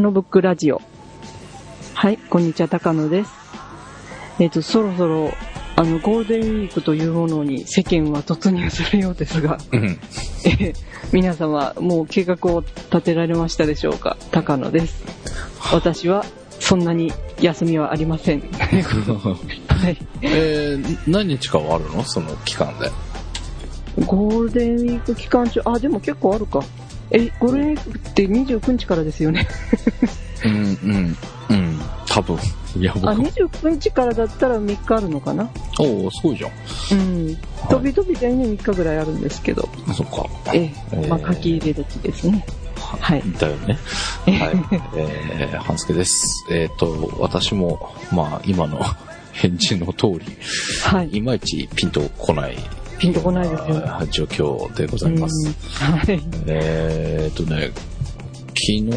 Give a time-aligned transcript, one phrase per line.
[0.00, 0.80] 高野ブックラジオ。
[1.92, 3.30] はい、こんにちは、高野です。
[4.38, 5.30] えっ、と、そろそろ、
[5.76, 9.98] あの、ゴールデンウィークというものに世間は突入するようですが、うん。
[10.46, 10.74] えー
[11.12, 14.16] 皆様、もう計画を立てられましたでしょうか？
[14.30, 15.04] 高野です。
[15.70, 18.40] 私は、そんなに休みはありません。
[18.40, 19.98] はい。
[20.22, 22.04] えー、何日かはあるの？
[22.04, 22.90] その期間で。
[24.06, 26.64] ゴールデンウィーク期間中、あ、でも結構あるか。
[27.10, 29.46] え、ゴールデンウィークって29日からですよね？
[30.44, 31.16] うん、うん、
[31.50, 31.80] うん。
[32.08, 32.38] 多分。
[32.76, 35.50] いや、僕あ、29日からだったら3日あるのかな？
[35.78, 36.50] おおすごいじゃん。
[36.98, 37.02] う
[37.32, 37.36] ん。
[37.68, 39.68] 飛び飛びでね、3日ぐらいあるんですけど。
[39.94, 40.26] そっか。
[40.54, 42.44] ええ、まあ、えー書き入れ時ですね。
[42.76, 43.22] はい。
[43.38, 43.78] だよね。
[44.26, 44.80] はい。
[44.96, 46.46] えー、半助です。
[46.50, 48.80] えっ、と、私も、まあ、今の
[49.32, 50.36] 返事の通り、
[50.84, 51.16] はい。
[51.16, 52.56] いまいちピンとこない、
[53.00, 54.06] ピンとこないですよね。
[54.10, 55.48] 状況でございます。
[55.48, 56.20] うんはい。
[56.46, 57.72] えっ、とね、
[58.48, 58.90] 昨日、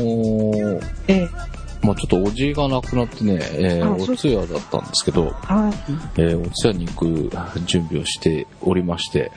[1.07, 1.29] ええ、
[1.81, 6.21] まあちょっとおじが亡くなってね、えーお通夜だったんですけど、はい。
[6.21, 7.31] えーお通夜に行く
[7.65, 9.31] 準備をしておりまして、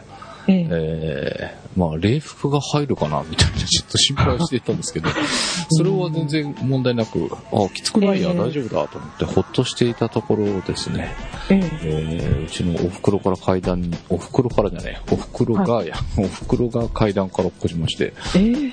[0.48, 5.08] ええ、えーまあ礼服が入るかなみたいなちょっと心配していたんですけど、
[5.70, 11.14] それは全然問題なく、あ、きつくないや、えー大丈夫だと思ってほっとしていたところですね、
[11.50, 18.72] ええ、えーうちのお袋から階段に、お袋からじゃない、お袋が、や、お袋が階段から落っこちまして、えー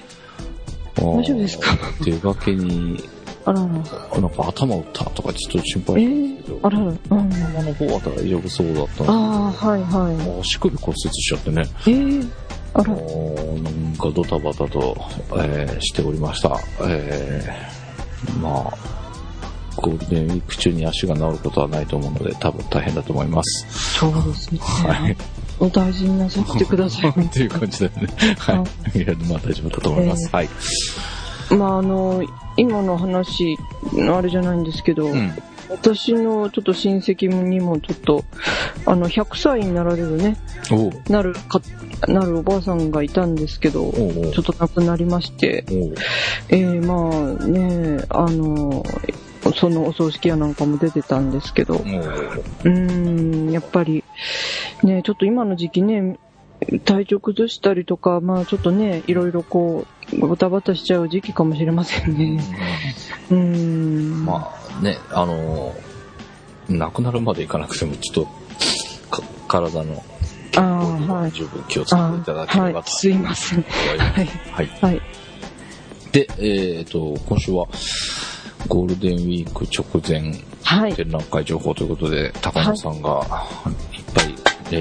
[0.95, 1.75] 大丈夫ですか？
[2.05, 3.03] 出かけに、
[3.45, 3.65] あらら。
[3.65, 6.85] なんか頭打ったとかちょっと心配えしたんですけど、え、あらら。
[6.85, 6.93] うん。
[7.33, 11.91] 頭の方は大丈夫そうだったんでああ、はいは足首骨折しちゃってね、い。
[11.91, 12.23] ええ、
[12.73, 12.89] あら。
[12.89, 14.95] なんかドタバタと、
[15.37, 16.57] えーしておりました。
[16.81, 18.77] えーまあ、
[19.75, 23.99] ゴールデンウィーク中に足が治ることはないと思うので、多分大変だと思います。
[23.99, 24.59] そうですね。
[24.59, 25.17] はい。
[25.59, 27.09] お大事になさってください。
[27.19, 28.07] っていう感じだよね。
[28.37, 28.97] はい。
[28.97, 30.29] いや、まあ大丈夫だと思います。
[30.31, 30.49] はい。
[31.51, 32.23] まあ、あの、
[32.57, 33.57] 今の話、
[34.11, 35.31] あれじゃないんですけど、うん。
[35.73, 38.23] 私のちょっと親戚にもちょっと、
[38.85, 40.37] あの、100歳になられるね、
[41.09, 41.61] なるか、
[42.07, 45.65] なるおばあさんがいたんですけど、ちょっと亡くなりまして、
[46.49, 48.83] えー、まあね、あの、
[49.55, 51.83] そのお葬式やなんかも出てたんですけど、お
[52.63, 54.03] うん、やっぱり、
[54.83, 56.17] ね、ちょっと今の時期ね、
[56.85, 62.41] 体調崩したりとか、まあちょっとね、いろいろこう、バタバタしちゃう時期かもしれませんね。
[63.29, 64.25] うーん。
[64.25, 65.93] まあね、あのー
[66.69, 68.25] 亡くなるまでいかなくても、ちょっと、
[69.09, 70.03] か体の
[71.31, 73.59] 十分気をつけていただければとはい、すいません。
[73.59, 74.19] 思います。
[74.19, 74.27] はい。
[74.51, 74.67] はい。
[74.81, 75.01] はい。
[76.11, 77.67] で、えっ、と、今週は、
[78.67, 80.93] ゴールデンウィーク直前はい。
[80.93, 83.09] 展覧会情報ということで、高野さんが、
[83.91, 84.35] いっぱい、
[84.71, 84.79] え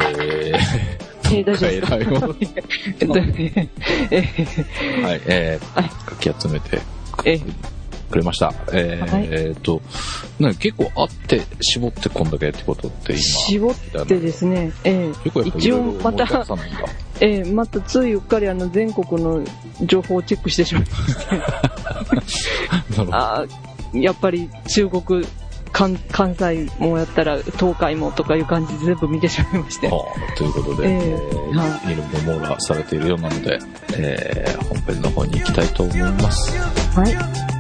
[0.55, 3.19] えー、大丈夫ですか は
[5.17, 5.91] い、えーはい
[6.23, 6.83] 書き集めてー、
[7.25, 7.72] えー
[8.13, 8.53] くれました。
[8.73, 9.83] えーはいえーと、
[10.39, 13.23] な結構あって、絞ってこんだけってことって今。
[13.23, 16.77] 絞ってですね、え結構やっぱー、一応また盛りだく、さんなんだ。
[17.21, 19.45] えー、またついうっかりあの全国の
[19.83, 23.03] 情報をチェックしてしまいまして。
[23.11, 25.27] あーやっぱり中国、
[25.73, 29.89] 関関西もやったら東海もとかいう感じで全部見てしまいまして。
[29.89, 33.59] はあということで、ええーーはいいろいろ網羅されているようなので、
[33.97, 36.57] えー本編の方に行きたいと思います。
[36.99, 37.05] は
[37.49, 37.52] い。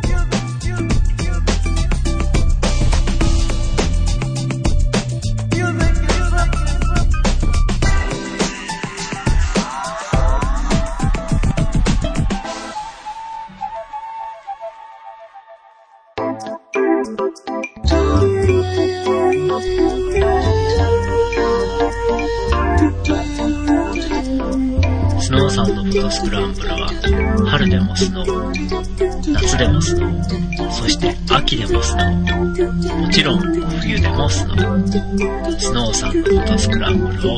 [30.70, 33.40] そして秋でもスノーもちろん
[33.80, 37.34] 冬でもスノースノーサンドフォトスクランブルを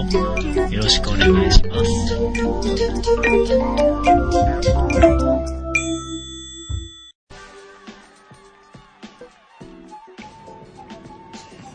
[0.71, 3.45] よろしくお願いします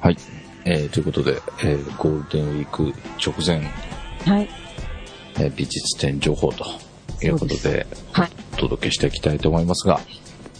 [0.01, 0.17] はい。
[0.65, 3.61] えーということで、えーゴールデンウィーク直前、
[4.25, 4.49] はい。
[5.39, 6.65] えー美術展情報と
[7.21, 8.29] いうことで、はい。
[8.53, 9.99] お届けしていきたいと思いますが、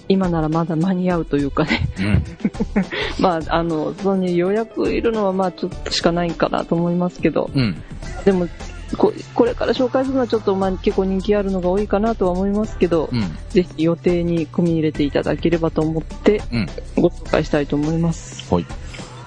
[0.10, 1.88] 今ならまだ間に合うというかね。
[2.00, 2.24] うん。
[3.22, 7.82] まあ、あの、そのに予約いるのはまあちょっとしかないかなと思いますけど、うん。
[8.26, 8.48] でも、
[8.98, 13.22] ここれから紹介するのはちょっとまあ結構人気あるのが多いかなとは思いますけど、うん。
[13.50, 16.68] ぜひ予定に組み入れていただければと思ってうん。
[16.96, 18.52] ご紹介したいと思います。
[18.52, 18.66] はい。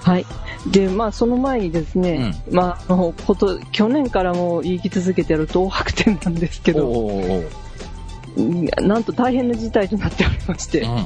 [0.01, 0.25] はい。
[0.69, 7.62] で、まあその前にですね、まああの、こと、去年からも言い続けてる東博展なんですけど、おーおー
[8.35, 11.05] なんと大変な事態となっておりまして、うん。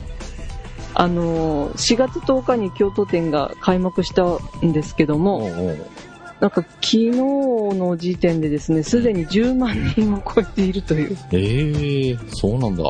[1.00, 4.24] あのー、4月10日に京都店が開幕した
[4.66, 5.88] んですけどおも、うおう
[6.40, 11.18] なんか昨日の時点でですね、すでに10万人を超えているという。
[11.32, 12.84] ええそうなんだ。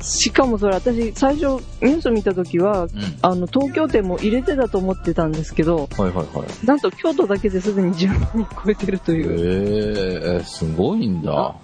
[0.00, 2.90] しかもそれ私、最初ニュース見た時は、うん。
[3.22, 6.66] あの、東京店も入れてたと思ってたんですけど、はいはいはい。
[6.66, 10.34] なんと京都だけですでに10万人超えてるという。
[10.34, 11.54] ええすごいんだ。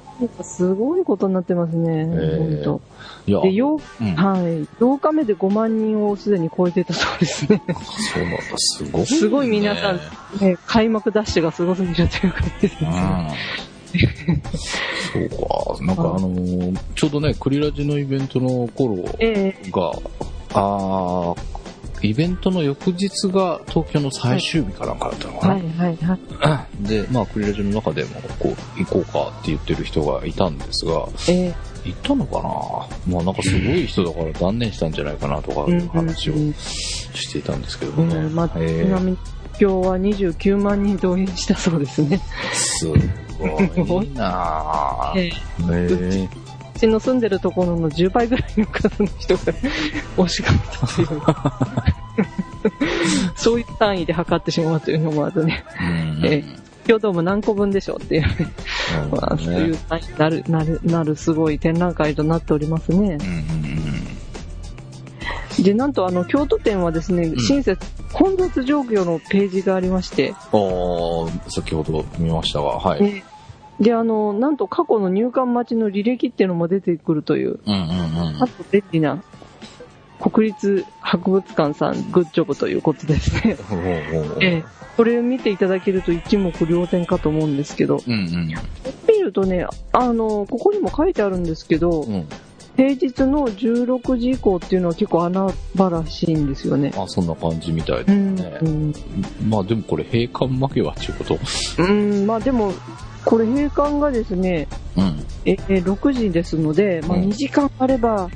[0.42, 3.42] すごいことになってますね、え本いや、当。
[3.42, 4.42] で、よううん、はい。
[4.80, 7.62] 8日目で5万人をすでに超えてたそうですね。
[7.66, 8.40] そうなんだ。
[8.56, 9.06] すごい、ね。
[9.06, 10.00] すごい皆さん、
[10.40, 12.90] ね、開幕ダッシュがすごすぎるという感じですうね。
[12.90, 13.30] ん。
[15.12, 15.84] そうか。
[15.84, 19.92] なんかあのーちょうどね、クリラジのイベントの頃ええが、
[20.54, 21.59] あー
[22.02, 25.54] イベントの翌日が東京の最終日かなんかだったのかな。
[25.54, 26.82] はいはいはい。
[26.88, 32.42] で、まあ、クリラジの中でも、こう、行こうかって言ってる人がいたんですが、ええ行ったのか
[33.06, 33.14] な？
[33.14, 38.16] まあ、なんかすごい人だから断念したんじゃないかなとかいう話をうんしていたんですけどもね。
[38.16, 39.18] うんまあ、ちえなみに
[39.58, 42.20] 今日は29万人動員したそうですね。
[42.52, 45.18] すごいなぁ。
[45.18, 45.32] ええ
[45.70, 46.49] えう
[46.80, 49.52] ちの住んでるところの10倍ぐらいの数の人が
[50.16, 51.08] 押しかったという。
[53.36, 56.26] そういう単位で測ってしまうというのもあとね、うん。
[56.26, 56.44] え
[56.86, 58.28] 京都も何個分でしょうっていう、ね、
[59.10, 63.18] まあ、そういう単位になる、なる、なるすごい展覧会となっておりますね。
[63.20, 63.80] うん
[65.62, 67.38] で、なんとあの、京都店はですね、ん。
[67.38, 67.78] 親切、
[68.12, 73.02] 混雑状況のページがありまして、ああ、先ほど見ましたが、はい。
[73.02, 73.24] ね
[73.80, 77.82] で、あの、なんと過去の入館待ちの履歴っていうのも出てくるという、うんうんう
[78.38, 79.22] んあと便利な、
[80.20, 83.56] 国立博物館さん、グッジョブということですね。
[84.96, 88.54] これを見ていただけると一目瞭然かと思うんですけど、うんうん。
[89.08, 92.26] 見るとね、あの、ここにも書いてあるんですけど、うん。
[92.76, 96.92] 平日の16時以降っていうのは結構穴場らしいんですよね。
[96.96, 98.58] あ、そんな感じみたいですうん、ね。
[98.62, 98.92] うん
[99.48, 101.38] まあでもこれ閉館負けはっていうこと？
[101.82, 102.72] うん、まあでも、
[103.24, 105.26] これ閉館がですね、うん。
[105.44, 108.28] えー6時ですので、まあうん2時間あれば、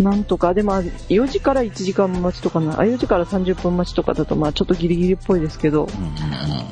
[0.00, 5.86] なんとか、でも4時から1時間待ちとかな、あ、4時から30分待ちとかだと、まあちょっとギリギリっぽいですけど、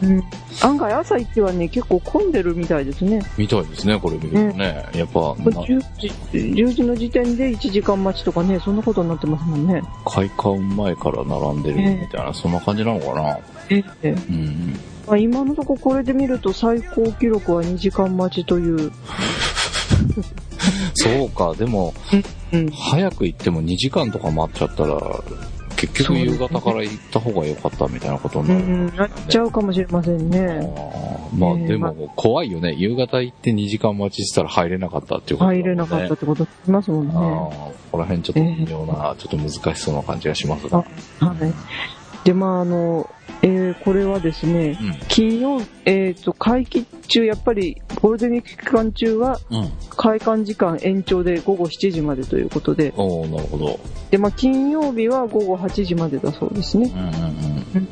[0.02, 0.18] うんうんうん。
[0.18, 0.24] うん、
[0.62, 3.20] 案外朝一はね、結構混んでるみたいですね。
[3.36, 4.86] みたいですね、これ見るとね。
[4.94, 9.82] やっぱ、な10時、10時の時点で1時間待ちとかね、そんなことになってますもんね。
[10.06, 13.38] 開館前から並んでるみたいな、そんな感じなのかな。
[13.70, 18.92] ええうんまあ、今のところこれで見ると最高記録は2時間待ちという、
[20.94, 21.94] そうか、でも、
[22.52, 25.22] うん、早く行っても2時間とか待っちゃったら、
[25.76, 28.66] 結局夕方から行った方が良かったみたいなことにうなる。
[28.66, 30.40] ん、なっちゃうかもしれませんね。
[30.40, 32.72] あーまあねえでも怖いよね。
[32.72, 37.12] 夕方行って2時間待ちしたら入れなかったっていうことね入れなかったってことになりますもんね。
[37.14, 40.78] ああ、ここら辺ちょっと微妙な、ちょっと難しそうな感じがしますが。
[40.78, 40.88] はい。
[42.24, 43.10] で、まあ、あの、
[43.42, 44.98] えーこれはですね、うん。
[45.08, 49.70] 金曜、えっ、と、会期中、やっぱり、ゴールデンウィーク期間中は、うん。
[49.90, 53.80] 開館時間延長で午後7時までということで、おーなるほど。
[54.10, 56.90] で、まあ、金曜日は午後8時までだそうですね。
[56.94, 57.06] うんうん
[57.74, 57.88] うん。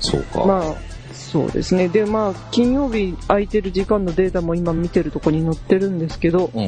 [0.00, 0.44] そうか。
[0.44, 0.74] まあ、
[1.12, 1.88] そうですね。
[1.88, 6.64] で、まあ、金曜日空いてる時間のデータも今見てるとこに載ってるんですけど、うん。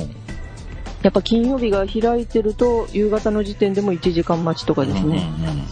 [1.03, 5.67] やっぱ金曜日が開いてると、夕方の時点でも1時間待ちとかですね、うんうんうん。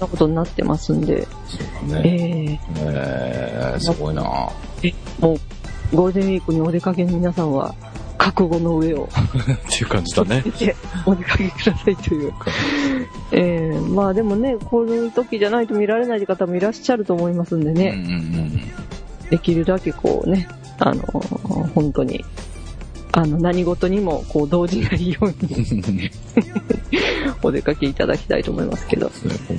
[0.00, 2.60] なことになってますんで、そうだえね。
[2.74, 4.22] ーえー、すごいな。
[5.20, 7.74] もう、ゴールデンウィークにお出かけの皆さんは、
[8.18, 10.42] 覚悟の上を、 っていう感じだね。
[10.58, 10.76] で
[11.06, 12.32] お出かけくださいという。
[13.32, 18.74] えー、まあでもね、こういう時じゃないと見られない方もいらっしゃると思いますんでうんうんね、
[19.30, 21.02] できるだけこうね、あの、
[21.74, 22.22] 本当に、
[23.12, 26.10] あの、何事にもこう動じないようにうん。
[27.42, 29.06] お出かけいただきたいと思いますけど。
[29.06, 29.12] ね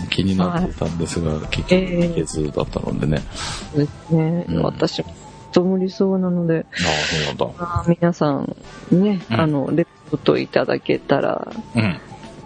[0.10, 3.22] 気になっていたんですが、結局行けずだったのでね。
[3.74, 5.14] そうですね、うん私も、
[5.52, 7.46] と無理そうなので、ああ、そうなんだ。
[7.60, 8.56] まあ皆さん
[8.92, 12.00] ね、うんあの、レポートいただけたら、うん。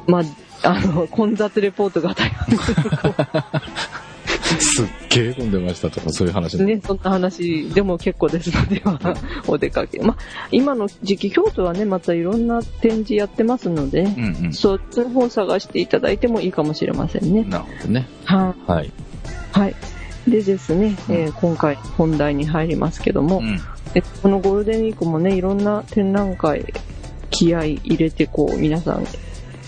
[0.07, 0.21] ま
[0.63, 2.57] あ、あの、混雑レポートが大変
[4.59, 9.15] すっげえ混んでましたとか、そういう話ね、そんな話でも結構ですのでは、
[9.47, 9.99] お出かけ。
[9.99, 17.49] まあ、今の時期、京都はね、またいろんな展示やってますので、うんそっちの方を探していただいてもいいかもしれませんねうん。。
[17.49, 18.07] なるほどね。
[18.25, 18.71] はい。
[18.71, 18.91] はい。
[19.51, 19.75] はい。
[20.27, 23.59] でですね、うんえー今回本題に入りますけども、うん。
[23.93, 26.73] えこのゴールデンウィークもね、いろんな展覧会、
[27.29, 29.05] 気合い入れて、こう、皆さん、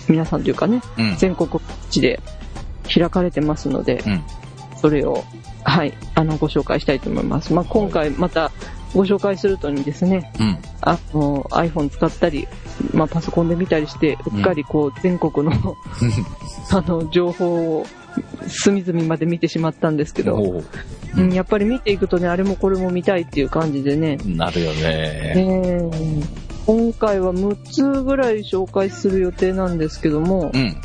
[0.08, 1.16] 皆さんというかね、うん。
[1.16, 2.20] 全国各地で
[2.92, 4.22] 開かれてますので、うん。
[4.80, 5.24] それを、
[5.64, 7.52] はい、あの、ご紹介したいと思います。
[7.52, 8.50] まあ、今回また
[8.94, 10.58] ご紹介するとにですね、うん。
[10.80, 12.48] あの、iPhone 使ったり、
[12.92, 15.76] まあ、パソコンで見たりして、うっかりこう、全国の、
[16.70, 17.86] あの、情報を
[18.46, 20.64] 隅々まで見てしまったんですけど、おう
[21.16, 24.78] うん、やっぱり見ていくとね、あれもこれも見たいっていう感じでね、なるよね。
[25.36, 30.76] えー今回は6つぐらい紹介する予定なんですけども、うん。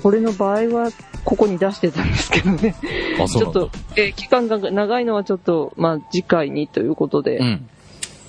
[0.00, 0.90] これの場合は
[1.26, 2.74] ここに出してたんですけどね、
[3.28, 7.68] ちょっと、えー期間が長いのはちょっと、まあ次回にということで、うん。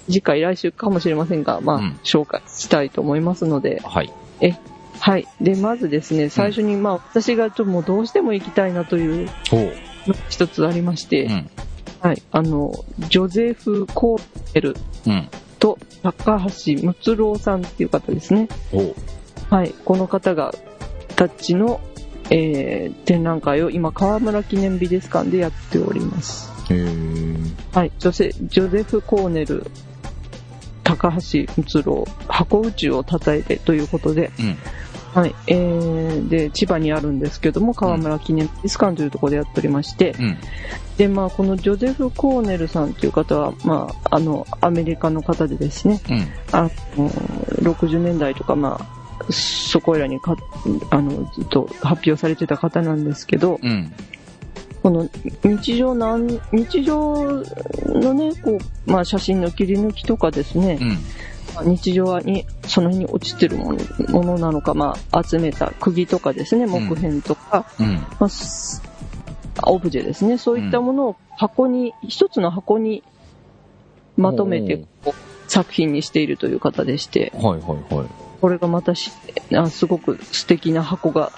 [0.10, 4.12] 次回来週かもしれませんが、まあ、うん紹介したいと思いますので、はい。
[5.00, 5.28] はい。
[5.42, 9.30] で、まずですね、最初に、まあ、私がちょっともうどうしても行きたいなという
[10.30, 11.50] 一つありまして、うん。
[12.00, 12.24] はい。
[12.32, 12.74] あの、
[13.10, 14.22] ジョゼフ・コー
[14.56, 14.76] エル
[15.06, 15.30] うん。
[15.60, 18.48] と高橋睦郎さんっていう方ですね。
[19.50, 19.74] はい。
[19.86, 20.54] この方が、
[21.16, 21.80] たちの、
[22.30, 26.52] えー、展覧会を今、河村記念美術館でやっております。
[26.70, 27.38] へー。
[27.74, 27.92] はい。
[28.00, 29.66] ジョセジョゼフ・コーネル、
[30.84, 34.58] 高橋睦郎、箱宇宙を称えてということで、うん。
[35.14, 35.36] はい。
[35.48, 40.38] えー、で、千葉にあるんですけども、河村記念美術館というところでやっておりまして、うん。
[40.98, 46.28] で、まあ、このジョゼフ・コーネルさんという方は、まあ、あの、アメリカの方でですね、うん。
[46.52, 46.70] あの、
[47.62, 48.97] 60年代とか、まあ、
[49.32, 50.36] そこらにか、
[50.90, 53.92] あの、ずっと発表されてた方なんですけど、うん。
[54.84, 55.10] この
[55.44, 57.44] 日常なん、日常
[57.86, 58.58] のね、こ
[58.88, 60.80] う、まあ写真の切り抜きとかですね
[61.62, 61.72] う、ん。
[61.72, 63.74] 日常に、その辺に落ちてるも
[64.24, 67.96] のなのか、まあ集めた釘とかですね、木片とか、うん。
[68.20, 68.82] まあす
[69.64, 73.04] オブジェですね、そういったものを箱に、一つの箱に
[74.16, 74.86] まとめて
[75.48, 78.27] 作品にしているという方でして、はいはいはい。
[78.40, 79.12] これがまたし
[79.56, 81.32] あすごく素敵な箱が、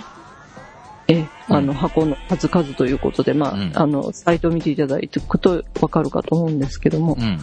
[1.08, 7.40] え、あの、箱の数々ということで、まあ、うんあの、サイトを見ていただいていくとわかるかと思うんですけども、うん。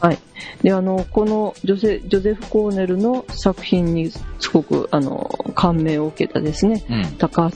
[0.00, 0.18] はい。
[0.62, 7.04] で、あの、このジョセジョゼフ・コーネルの作品にすごく、あの、感銘を受けたですね、うん。
[7.18, 7.52] 高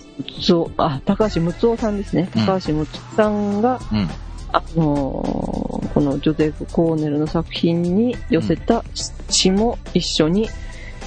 [0.47, 2.31] 橋あ、高橋睦夫さんですね。
[2.37, 4.09] うん高橋睦夫さんが、うん。
[4.53, 8.85] あのーこのジョゼフ・コーネルの作品に寄せた
[9.29, 10.49] 詩も一緒に、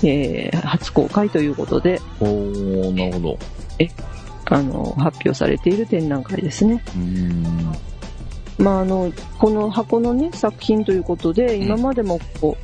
[0.03, 3.38] えー初公開ということで、おー、なるほど。
[4.51, 6.84] あの発表されている展覧会ですね。
[6.96, 7.74] うーん。
[8.58, 12.58] まあ、あの、この箱のね、作品ということで、ん今までもこ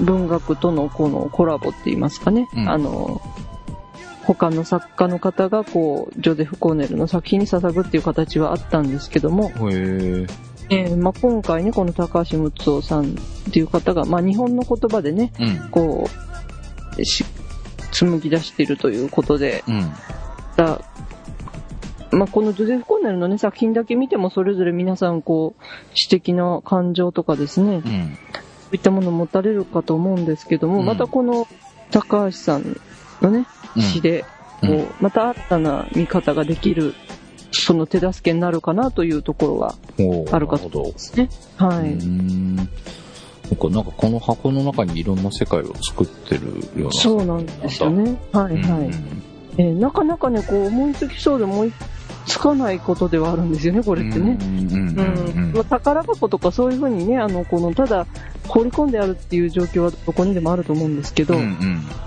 [0.00, 3.20] う、文学とのこのコラボって言いますかね、うんあの、
[4.22, 10.30] 他の作家の方がこう、ジョゼフ・コーネルの作品に捧ぐっていう形はあったんですけども、へー。
[10.72, 15.70] えーまあ、今回ね、この高橋睦夫さんっていう方が、まあ、日本の言葉でね、うん。
[15.70, 16.08] こ
[16.98, 17.24] う、し
[17.90, 19.92] 紡ぎ出しているということで、うん。
[20.56, 20.80] だ
[22.10, 25.62] まあ、このジョゼフ・コーネルのね、作品だけ見ても、それぞれ皆さん、こう、
[25.94, 28.18] 詩的な感情とかですね、そううん。
[28.72, 31.46] いったものを持たれるかと思うんですけども、うんまたこの
[31.90, 32.80] 高橋さん
[33.20, 33.46] のね、
[33.78, 34.24] 詩で、
[34.60, 36.94] こう、うんまた新たな見方ができる、
[37.60, 39.74] その手助けになるかなというところは
[40.30, 40.92] あるかとなるほど。
[40.92, 41.28] ですね。
[41.56, 41.90] はい。
[41.90, 42.56] ん。
[42.56, 46.46] なんか、なんかこの箱の中にいろんな世界を作ってる
[46.80, 46.92] ような。
[46.92, 48.18] そうなんですよね。
[48.32, 48.62] はい、うん。
[48.62, 48.90] はい。
[49.58, 51.72] えーなかなかね、こう思いつきそうで思い
[52.26, 54.38] つかないことではあるんですよね、これってね。
[54.40, 55.52] うん。
[55.54, 58.06] まあ、宝箱とかそういうふうにね、あの、この、ただ、
[58.48, 61.40] 放り込んであるっていう状況はどこにでもあると思うんですけど、うん。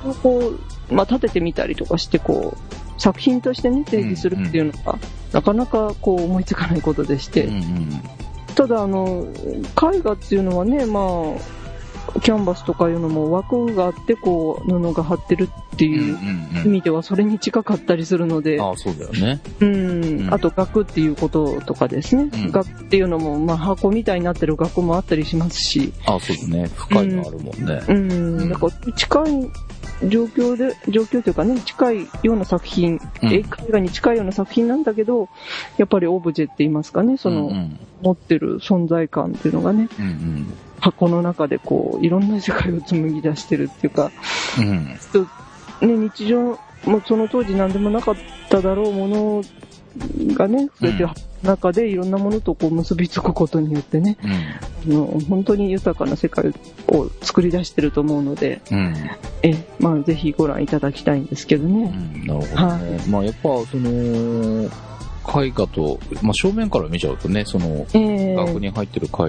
[0.05, 0.13] うん。
[0.15, 0.59] こう、
[0.92, 4.98] まあ、立ててみたりとかして、こう、作品としてね、定義するっていうのが、
[5.34, 8.01] なかなかこう思いつかないことでして、うん。
[8.56, 9.27] ただ、あの、
[9.94, 11.00] 絵画っていうのはね、ま
[11.38, 11.56] あ、
[12.22, 15.92] キャンバスとかいうのも枠があって、こう、布が貼ってるってうん。
[15.92, 16.18] いう
[16.63, 16.65] うん。
[16.68, 19.42] 意味ではそれに近かったりするので、ああ、そうだよね。
[19.60, 22.30] うんうんあと額っていうこととかですね。
[22.34, 26.70] うん額っていうのも、まあ箱みたいになってる額もあったりしますし、ああ、そうだね。
[26.75, 27.82] 深いのあるもんね。
[27.89, 29.51] うん、うんだから近い
[30.03, 35.29] 状況で、状況というかね、近いような作品、うん絵画に近いような作品なんだけど、
[35.77, 37.79] やっぱりオブジェって言いますかね、その、うん。
[38.01, 40.53] 持ってる存在感っていうのがね、うん。
[40.79, 44.11] 箱の中でこう、いろんな世界を紡ぎ出してるっていうか、
[44.59, 45.87] うん。
[45.87, 48.15] ね、日常、もうその当時何でもなかっ
[48.49, 49.43] ただろうもの
[50.33, 51.09] がね、増えてる
[51.43, 54.31] 中でいろんなものとこう結びつくことによってね、うん。
[54.97, 56.51] あの本当に豊かな世界
[56.87, 58.93] を作り出してると思うので、うん。
[59.43, 61.89] え、まあぜひご覧いただきたいんですけどうね。
[61.89, 62.25] ん。
[62.25, 62.99] なるほどね。
[63.09, 64.69] まあやっぱ、その、
[65.27, 67.99] 絵画と、まあ正面から見ちゃうとね、その、え
[68.33, 69.27] え額に入ってる絵画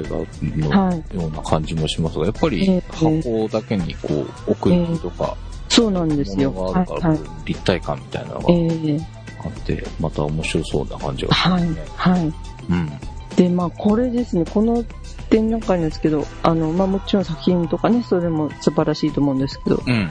[0.58, 1.16] のはい。
[1.16, 4.08] ような感じもしますが、やっぱりええ箱だけにこ
[4.48, 5.36] う、奥行きとか、
[5.68, 6.52] そうなんですよ。
[6.52, 8.54] があるから、立体感みたいなのがえ
[8.94, 9.15] え
[9.46, 11.86] あって、また面白そうな感じがしはいますね。。
[11.96, 12.20] はい。
[12.22, 12.90] うん。
[13.36, 14.84] で、まあこれですね、この
[15.30, 20.10] 展覧会なんですけど、あの、まあ、もちろん作品とかね、それも素晴らしいと思うんですけど、うん。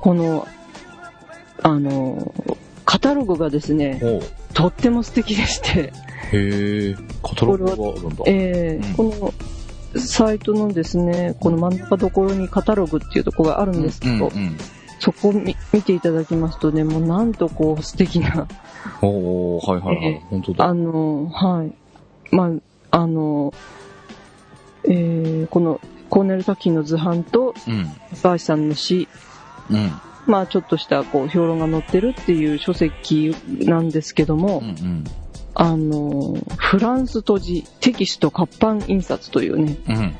[0.00, 0.46] この、
[1.62, 2.32] あの、
[2.84, 4.00] カタログがですね、
[4.54, 5.92] とっても素敵でして、
[6.32, 8.24] へえ、カタログがあるんだ。
[8.26, 9.34] えーうんこの
[9.94, 14.56] サイトのですね、この真ん中ところにカタログっていうところがあるんですけど、うんうん。
[15.02, 18.46] そこを見見ていただきますとね、もうなんとこう素敵な、
[19.00, 20.06] おー、はいはいはい。
[20.06, 20.64] え本当だ。
[20.66, 21.72] あの、はい。
[22.30, 22.52] ま
[22.92, 23.52] あ、あの、
[24.84, 27.86] えーこのコーネル作品の図版とうん。
[28.22, 29.08] 高橋さんの詩、
[29.70, 29.90] うん。
[30.26, 35.04] まあちょっとしたこう評論が載ってるっていう書籍なんですけども、うんうん。
[35.54, 40.16] あの、フランス閉じテキスト活版印刷というね、うん。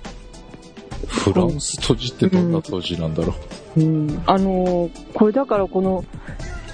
[1.06, 3.34] フランス閉じってどんな閉じなんだろ
[3.76, 6.04] うん、あの、これだからこの、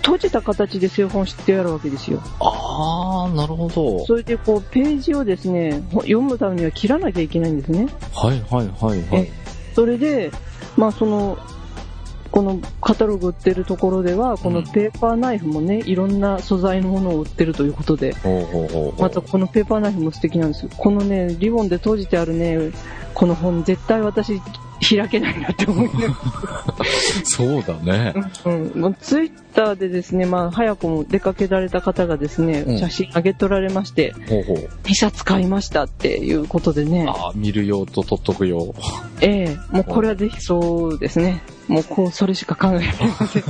[0.08, 2.18] 閉じた形で製本してあるわけですよ。
[2.18, 2.20] う。
[2.40, 4.04] あー、なるほど。
[4.06, 7.86] それでこう、ページをですね、ほ読むためには切らなきゃいけないんですね。
[8.14, 9.32] はいはいはいはいえ。
[9.74, 10.30] それで、
[10.76, 11.38] まあその、
[12.30, 18.14] このカタログ売ってるところでは、このペーパーナイフもね、いろんな素材のものを売ってるということで。
[18.98, 20.70] またこのペーパーナイフも素敵なんですよ。
[20.76, 22.70] このね、リボンで閉じてあるね、
[23.14, 24.40] この本絶対私
[24.80, 26.14] 開けないなって思いながら
[27.24, 28.14] そうだね。
[28.44, 34.56] うん、もうツイッターでですね、まあ、早くも出かけられた方がですね、うん写真上げ取られまして、ほうほう。
[34.84, 38.74] 2冊買いましたっていうことでね、あー、見る用と取っとく用。
[39.20, 41.42] ええもうこれはぜひそうですね。
[41.66, 42.86] もうこう、それしか考えられ
[43.20, 43.42] ません。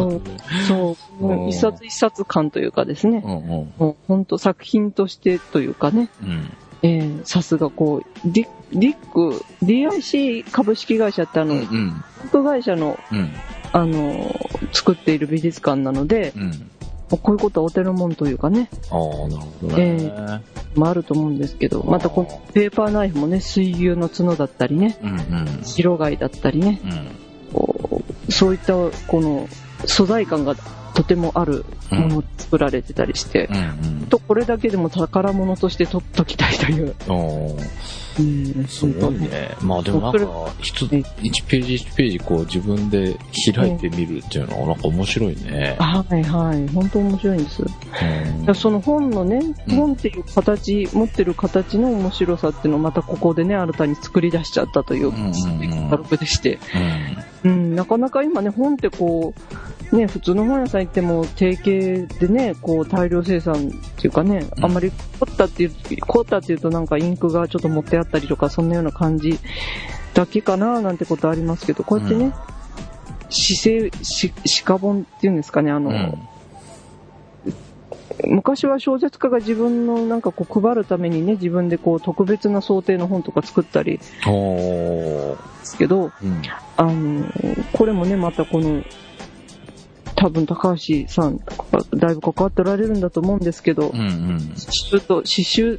[0.66, 3.72] そう、もう一冊一冊感というかですね、うんうん。
[3.78, 6.50] もう本当作品としてというかね、うん。
[6.82, 12.02] ええさすがこう、ディック、DIC 株式会社ってあの、うん
[12.34, 12.44] うん。
[12.44, 13.32] 会社の、うん。
[13.72, 14.34] あの、
[14.72, 16.70] 作っている美術館なので、うん。
[17.08, 20.42] こういうことはお手の物というかね、あー、なるほどね。
[20.74, 25.14] まああると思うんですけど、またこのペーパーナイフもね、水牛の角だったりね、うんう
[25.60, 25.64] ん。
[25.64, 27.08] 白貝だったりね、うん。
[27.52, 28.74] こうそういった
[29.06, 29.48] この
[29.86, 30.62] 素材感がと
[31.06, 34.06] てもあるものを作られてたりして、うんうん。
[34.06, 36.94] とこれだけでも宝物として取っときたいという。
[38.18, 39.54] うん、すごいね。
[39.60, 43.16] まあでもなんか、一つ、え一ページ一ページこう自分で
[43.54, 45.76] 開いてみるっていうのはなんか面白いね。
[45.78, 47.62] はいはい、本当面白いんです。
[47.62, 47.74] だか
[48.46, 56.58] らその本のね、うん本っていう形、持ってる形の面白さっていうのをまたここでね、新たに作り出しちゃったといううんうんうんカタログでして、
[57.44, 57.52] うん。
[57.52, 69.38] うん、なかなか今ね、本ってこう、ね、普通の本屋さん行っても定型でね、こう大量生産っていうかね、うんあんまり凝ったっていう、凝ったっていうとなんかインクがちょっと持ってあったりとか、そんなような感じ
[70.14, 72.56] だけかななんてことありますけど、こうやってね、うん
[73.28, 74.32] 姿勢、し、
[74.64, 76.28] 鹿本っていうんですかね、あの、うん。
[78.28, 83.98] 昔は小説家が自分のなんかこう配るためにね、自分でこう特別な想定の本とか作ったり。
[83.98, 84.04] で
[85.62, 86.42] すけど、うん。
[86.76, 87.24] あの、
[87.72, 88.82] これもね、またこの、
[90.16, 91.40] 多分高橋さん、
[91.94, 94.38] だいぶ関わっておられるんだと思うんですけど、うんうん。
[94.38, 95.78] 刺繍と、刺繍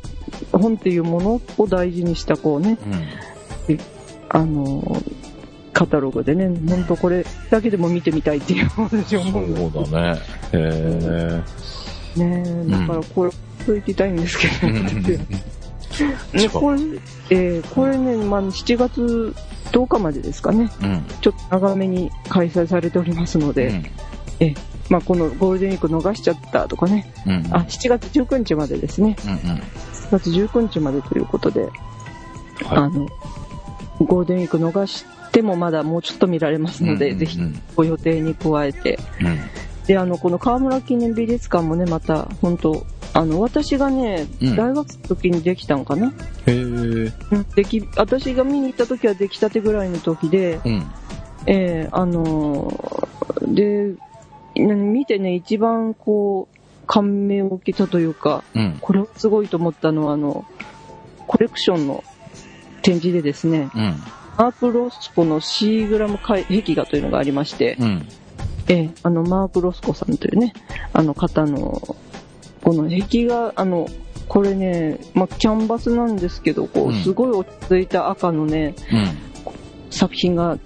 [0.51, 2.77] 本っていうものを大事にしたこうね、
[3.67, 3.79] うん。
[4.29, 5.01] あの、
[5.73, 10.19] カタログでね、本当これだけでも見てみたいっていう私は思うんですそうだね。
[10.53, 11.43] へ
[12.15, 12.65] ね。
[12.67, 13.31] だからこれ、
[13.65, 14.67] といきたいんですけえ。
[14.67, 14.69] ど、
[16.39, 16.79] ね、これ、
[17.29, 19.35] えーこれね、まあ、7月
[19.71, 21.05] 10日までですかね、うん。
[21.21, 23.81] ちょっと長めに開催されておりますので、
[24.39, 24.53] え
[24.89, 27.31] まあ、このゴールデンウィーク逃しちゃったとかね、うん。
[27.33, 27.45] うん。
[27.55, 29.37] あ、7月19日までですね、うんうん。
[29.57, 29.61] 7
[30.11, 31.67] 月19日までということで、
[32.65, 33.07] あはの、
[33.99, 36.87] ゴールデンウィーク逃してもまだもうちょっと見られますい。
[36.87, 39.39] ので、うんぜひうんご予定に加えて、うん。
[39.87, 46.11] で、あの、この河村記念美術館もね、また、本当あの、私がね、うん大学の時にできたんかな、へ
[46.47, 46.53] え。
[46.53, 47.11] うん
[47.55, 50.83] でき、私が見に行った時は出来たてぐらいの時で、うん。
[51.45, 53.07] ええあのー
[53.53, 53.93] で、な
[54.59, 58.77] 見てね、一番こう、感銘を受けたというか、うん。
[58.79, 60.45] これはすごいと思ったのは、あの、
[61.27, 62.03] コレクションの
[62.81, 63.95] 展示でですね、うん。
[64.37, 66.43] マーク・ロスコのシーグラム壁
[66.75, 68.07] 画というのがありまして、うん。
[68.69, 70.53] ええあの、マーク・ロスコさんというね、
[70.93, 71.95] あの方の、
[72.63, 73.87] この壁画、あの、
[74.27, 79.91] これね、まあ、キャンバスなんですけど、こう、うんすごい落ち着いた赤のね、うん。
[79.91, 80.57] 作品が、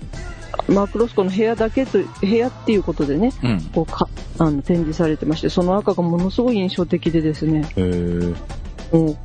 [0.67, 3.61] マーク・ロスコの部屋だけと、部屋っていうことでね、うん。
[3.73, 7.65] こうかあの展示されてまして、その赤がものすごい印象的でですね。
[8.91, 9.17] もう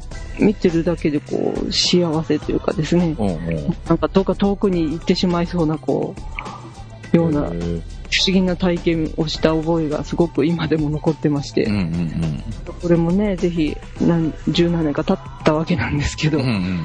[0.44, 3.76] 見てるだけでこう幸せというかですね、うんうん。
[3.88, 6.14] なんかどっか遠くに行ってしまいそうなこ
[7.12, 12.42] う、ような不思議な体験をした覚えがすごく今でも残ってまして、うんうん
[12.82, 16.44] これもね、ぜひ何、十何年か経ったわけなんですけど、うん。
[16.44, 16.82] うん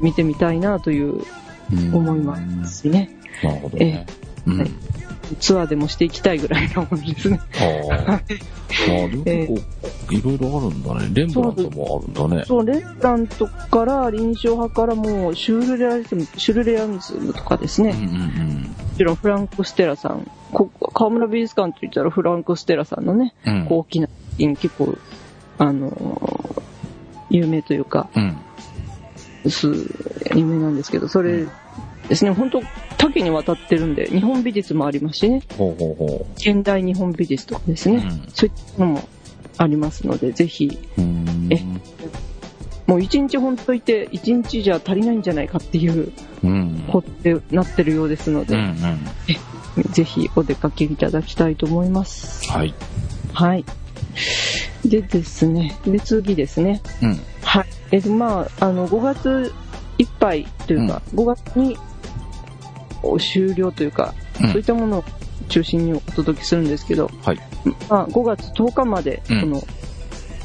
[0.00, 1.24] 見てみたいなという
[1.72, 1.94] うん。
[1.94, 3.17] 思いますしね。
[3.42, 4.06] なるほどね。
[4.46, 4.58] うん。
[4.58, 4.70] はい
[5.40, 7.38] ツアーでもしていきたいぐらいのものですね。
[7.90, 8.02] ああ。
[8.08, 11.10] まあ、でも結構、いろいろあるんだね。
[11.12, 12.44] レンブラントもあるんだね。
[12.46, 17.90] そう、レッラントから、臨床派からもう、シュールレアリズム、シュルレアリズムとかですね。
[17.90, 20.28] うんうんもちろんフランク・ステラさん。
[20.52, 23.32] こ河村美術館と言ったらフランク・ステラさんのね。
[23.68, 24.96] 大きな結構、
[25.58, 26.62] あのー
[27.30, 29.50] 有名というか、うん。
[29.50, 29.68] す
[30.34, 31.46] 有名なんですけど、それ
[32.08, 32.60] ですね、本当
[32.98, 37.94] 多岐にわたってるんで、日本美術もありますしね、ほうほうほ現代日本美術とかですう。
[37.94, 38.02] ね、
[38.34, 39.08] そういったのも
[39.56, 41.48] ありますので、ぜひ、うん。
[41.50, 41.64] え
[42.86, 46.84] もう一日ほんといて、一日じゃ足りないんじゃないかっていううん。
[46.88, 48.62] ことでなってるようですので、うん
[49.76, 49.92] うん。
[49.92, 52.50] ぜひお出かけいただきたいと思います。
[52.50, 52.74] はい。
[53.32, 53.64] はい。
[54.84, 56.80] でですね、で次ですね。
[57.02, 57.20] うん。
[57.42, 57.66] はい。
[57.92, 59.52] えまあ、あの、5月
[59.98, 61.87] いっぱいというか、5月にお
[63.20, 65.04] 終了というか、うんそういったものを
[65.48, 67.38] 中心にお届けするんですけど、はい。
[67.88, 69.60] まあ、5月10日まで、うんこの、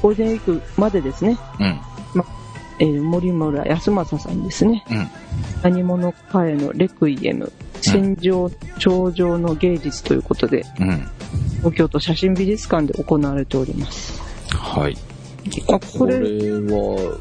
[0.02, 1.80] ゴールデンウィークまでですね、うん。
[2.80, 5.08] えー森村康政さんですね、うん。
[5.62, 11.08] 何者かへのレクイエム、戦場頂上の芸術ということで、うん。
[11.58, 14.22] 東京都写真美術館で行われております。
[14.50, 14.98] はい。
[15.70, 17.20] あ、これは、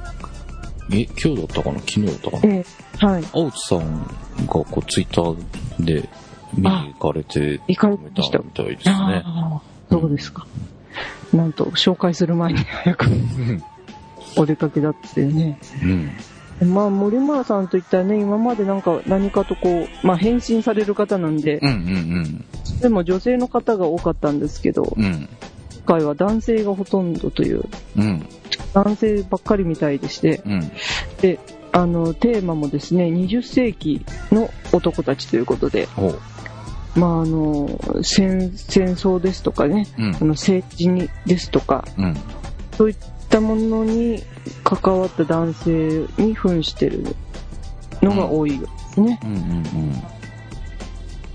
[0.91, 1.79] え、今日だったかな？
[1.81, 2.55] 昨日だったかな？
[2.55, 2.67] えー
[2.99, 3.25] はい。
[3.33, 4.03] 青津さん
[4.47, 6.09] がこうツイッターで
[6.55, 9.25] 見に行かれて行かれみましたたみたいですね。
[9.91, 10.47] そうですか。
[11.33, 13.07] なんと、紹介する前に早く
[14.37, 15.59] お出かけだってね。
[16.61, 16.73] うん。
[16.73, 22.45] まあ、森村さんといったらね、今までなんか何かとこう、まあ、変身される方なんで、うんうん
[22.81, 25.05] でも女性の方が多かったんですけど、うん。
[25.05, 25.29] うん。
[25.87, 27.65] 今回は男性がほとんどという、
[27.97, 28.27] うん。
[28.73, 30.73] 男性ばっかりみたいでして、うん。
[31.21, 31.39] で、
[31.73, 35.89] あの、テーマもですね、20世紀の男たちということで。
[36.95, 40.19] まあ、あの、戦、戦争ですとかね、うんあ。
[40.21, 42.17] の政治にですとか、うん。
[42.77, 42.97] そういっ
[43.31, 44.23] たものに
[44.63, 47.17] 関わった男性に扮してる
[48.03, 49.19] のが多いですね。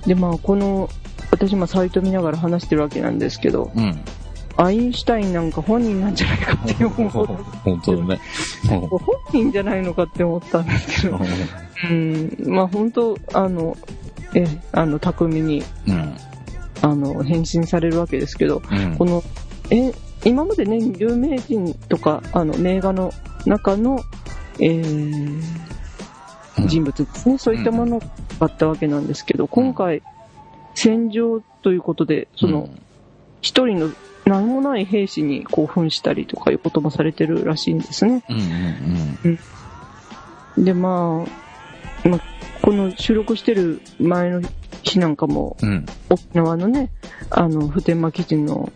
[0.05, 0.89] で、まあ、この、
[1.31, 3.99] 私もサイト見ながら話してるわけなんですけど、うん。
[4.57, 4.65] うん。
[4.65, 7.09] アインシュタインなんか本人なんじゃないかって思う
[7.63, 8.19] 本当だね。
[8.67, 8.99] 本
[9.33, 11.19] 人じゃないのかって思ったんですけど、
[11.89, 13.77] うん、まあ本当、あの、
[14.33, 16.15] え、あの、巧みに、うん。
[16.81, 18.95] あの、変身されるわけですけど、うん。
[18.95, 19.23] この、
[19.71, 19.93] え、
[20.25, 23.13] 今までね、有名人とか、あの、名画の
[23.45, 23.99] 中の、
[24.59, 25.41] えー、
[26.65, 27.37] 人物ですね。
[27.37, 28.05] そういったものが
[28.39, 30.01] あったわけなんですけど、今回、
[30.75, 32.69] 戦場ということで、その、
[33.41, 33.91] 一人の
[34.27, 38.23] 何もない兵士に興奮したりとかいうこともされてるらしいんですね。
[38.29, 38.37] うん
[39.31, 39.39] うん
[40.57, 41.23] で、ま
[42.03, 42.21] あ、まあ、
[42.61, 44.41] この収録してる前の
[44.81, 45.69] 日なんかも、うん。
[45.69, 45.85] うん。
[46.09, 46.89] 沖縄のね、
[47.29, 48.71] あの、普天間基地の、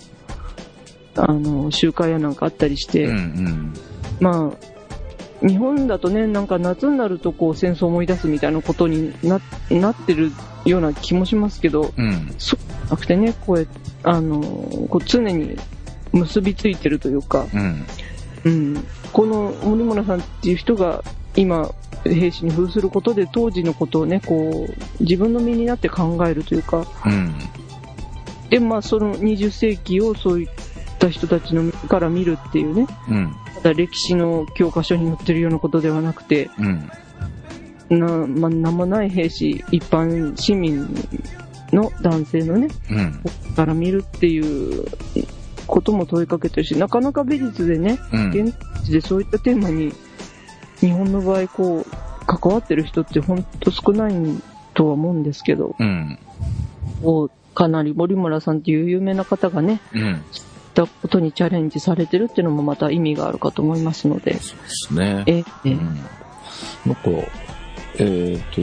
[1.15, 3.73] あの、集会やなんかあったりして、うんうん。
[4.19, 10.31] まあ、日本だとね、なんか夏になるとこう戦争を思い出すみたいなことにななってる
[10.65, 12.35] ような気もしますけど、うん。
[12.37, 13.65] そうなくてね、こうや
[14.03, 14.41] あの、
[14.89, 15.57] こう常に
[16.11, 17.85] 結びついてるというか、うん。
[18.43, 21.03] うん、この森村さんっていう人が
[21.35, 21.69] 今、
[22.03, 27.35] 兵士に扮することで当時のことをね、こう、自分の身になって考えるというか、うん。
[28.49, 30.49] で、まあその20世紀をそういっ
[30.99, 33.35] た人たちの目から見るっていうね、うん。
[33.55, 37.99] ただ歴史の教科書に載ってるようなことではなくて、うん。
[37.99, 40.87] な、まあ、名もない兵士、一般市民
[41.71, 43.21] の男性のね、うん。
[43.55, 44.39] から見るってい
[44.79, 44.85] う
[45.67, 48.29] ことも問いかけてるし、なかなか美術でね、うん。
[48.31, 49.93] 現地でそういったテーマに、
[50.79, 54.13] 日本の場合、こう、関わってる人って本当少ない
[54.73, 56.19] とは思うんですけど、うん。
[57.53, 60.23] かなり森村さんっていう有名な方がね、うん。
[60.71, 65.23] ったことにチャレンジされてるっていうのもまた意味があるかと思いますので、そうですね。
[65.27, 65.99] え、えうん。
[66.85, 67.09] なんか、
[67.99, 68.61] えっ、と、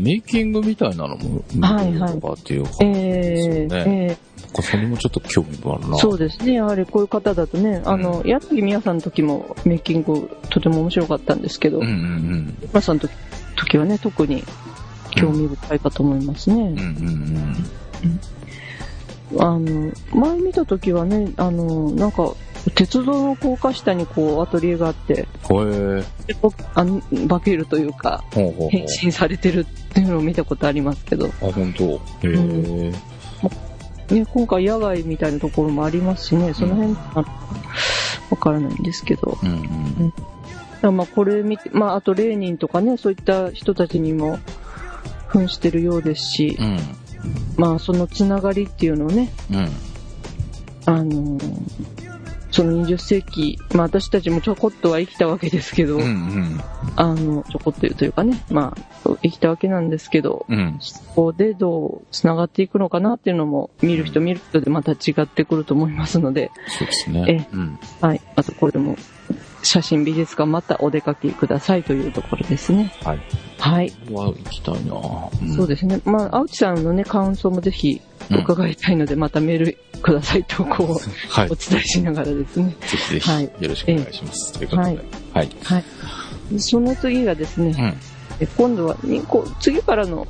[0.00, 5.96] メイキングみたいなのも見てるとかっていうか、えですよーねえなんかそれもちょっと興味があるな。
[5.96, 6.54] ーそうですね。
[6.54, 13.12] やはりこういう方だとね、あの、矢継ぎみやさんの時もメイキングとても面白かったんですけど、うんうん皆さんの時
[13.56, 14.44] 時はね、特に
[15.10, 16.54] 興味深いかと思いますね。
[16.54, 16.68] うん。
[16.68, 18.20] うんうん
[19.40, 22.32] あの、前見た時はね、あの、なんか、
[22.74, 25.14] 鉄道の高架下にこう、アトリエがあって。
[25.14, 26.36] で
[26.74, 31.84] あん化けるというか、ほうほうほう変身されてるっていうのを見たことありますけど、あ、本当。
[31.84, 32.92] へえ。
[34.14, 37.24] ね、今回野外みたいなところもありますしね、その辺、あ
[38.30, 39.38] わからないんですけど。
[39.42, 40.10] うんうん。
[40.10, 40.22] だか
[40.82, 44.38] らまあこれ見て、まああとレーニンとかね、そういった人たちにも
[45.28, 46.78] 扮してるようですしう、ん。
[47.56, 49.68] まあそのつながりっていうのをね、うん。
[50.86, 51.95] あのー
[52.56, 56.60] その20世紀、まあ私たちもちょこっとは生きたわけですけど、うんうん。
[56.96, 60.78] あの、ちょこっとというかね、まあ生きたわけなんですけど、うん。
[60.80, 67.46] そこでどう繋がっていくのかなっていうのも、見る人見る人でまた違ってくると思いますので、そうですね。
[67.52, 67.78] うん。
[68.00, 68.22] はい。
[68.36, 68.96] あとこれも、
[69.62, 72.90] 写真美術館またお出かけくださいというところですね。
[73.04, 73.20] はい。
[73.58, 73.92] はい。
[74.10, 74.94] は行きたいな
[75.42, 76.00] うんそうですね。
[76.06, 81.50] まあ、青地さんのね、感想もぜひ伺いたいので、またメールくださいと、こう、はい。
[81.50, 82.76] おぜ伝えしながらですね。
[82.82, 84.52] ひぜひ、はいよろしくお願いします。
[84.52, 84.88] ということで。
[84.88, 84.96] はい
[85.32, 85.50] はい。
[85.62, 85.84] はい。
[86.58, 87.94] その次がですね、うん。
[88.40, 90.26] え今度はにこう次からの、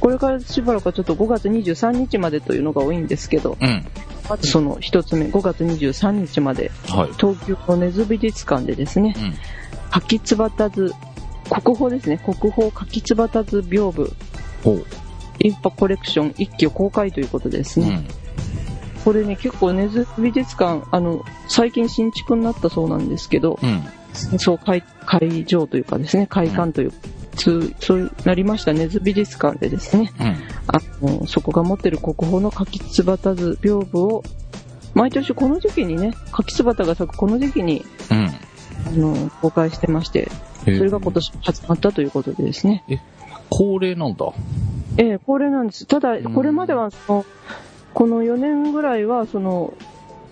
[0.00, 3.86] これからしばらくはちょっと5月23日までというのが多いんですけど、うん。
[4.28, 7.12] まずその一つ目、5月23日まで、はい。
[7.18, 9.34] 東京の根津美術館でですね、うん。
[9.90, 10.92] 柿つばたず、
[11.50, 14.12] 国宝ですね、国宝柿つばたず屏風。
[15.40, 18.04] インパコレクション一挙公開ということですね。
[18.96, 19.02] うん。
[19.04, 24.38] これね、結構根津美術館、あの、最近新築になったそうなんですけど、うん。
[24.38, 26.92] そう会、会場というかですね、会館という、
[27.36, 30.26] そうそうなりました根津美術館でですね、うん。
[30.66, 34.22] あの、そこが持ってる国宝の柿つばたず屏風を、
[34.94, 38.26] 毎年この時期にね、柿つばたが咲くこの時期に、うん。
[38.86, 40.30] あの、公開してまして、
[40.64, 42.84] それが今年始まったということでですね。
[43.50, 44.26] 恒例なんだ。
[44.98, 45.86] ええ恒例なんです。
[45.86, 47.26] ただん、これまでは、その、
[47.94, 49.72] この4年ぐらいは、その、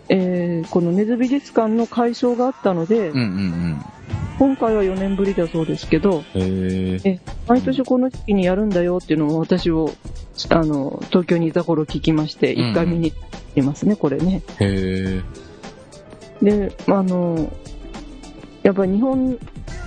[0.08, 3.84] えーこの根津美術館の改装があったので、うんうん
[4.38, 7.00] 今回は4年ぶりだそうですけど、え。
[7.04, 9.92] え毎年この時期にやるんだよっていうのを私を、
[10.50, 14.42] あの、東京にいた頃聞きまして、うん一回見に行ってますね、これね。
[14.60, 15.22] へ
[16.42, 16.44] え。
[16.44, 17.50] で、あの、
[18.66, 19.38] やっぱり日本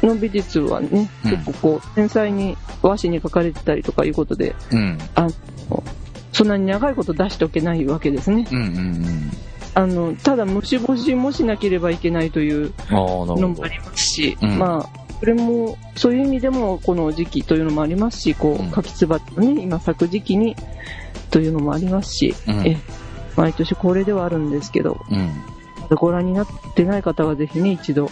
[0.03, 4.97] の美術はね、うん結構こう、繊細に和紙に書かれてたりとかいうことで、うん。
[6.31, 8.47] そんなに長いこと出しておけないわけですね。
[8.49, 9.31] うんうんうん。
[9.73, 13.67] あの、ただ虫干しもしなければいけないというのもあ。
[13.67, 20.55] りますし、うんまあ、これも、そういう意味でもこの時期というのもありますし、こう柿つばのね、今咲く時期に
[21.31, 22.77] というのもありますし、うんえ、
[23.35, 25.97] 毎年恒例ではあるんですけど、うん。
[25.97, 28.09] ご覧になってない方はぜひね、一度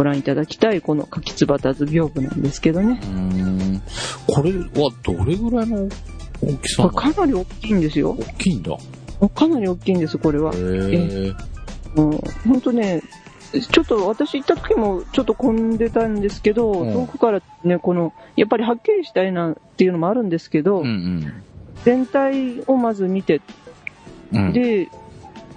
[0.00, 2.98] ご覧いただきたい、この柿つばたず屏風なんですけどね。
[3.02, 3.08] うー
[3.76, 3.82] ん。
[4.26, 4.50] これ
[4.82, 5.90] はどれぐらいの
[6.42, 8.16] 大きさかなり大きいんですよ。
[8.18, 8.78] 大きいんだ。
[9.34, 10.56] かなり大きいんです、これはへ。
[10.56, 11.34] え。
[11.96, 12.10] うん、
[12.48, 13.02] 本当ね、
[13.52, 21.32] ちょっと私行った時もちょっと混んでたんですけど、うん遠くからね、この、やっぱりはっきりしたいなっていうのもあるんですけど、うんうん。
[21.84, 23.42] 全体をまず見て、
[24.32, 24.52] うん。
[24.54, 24.88] で、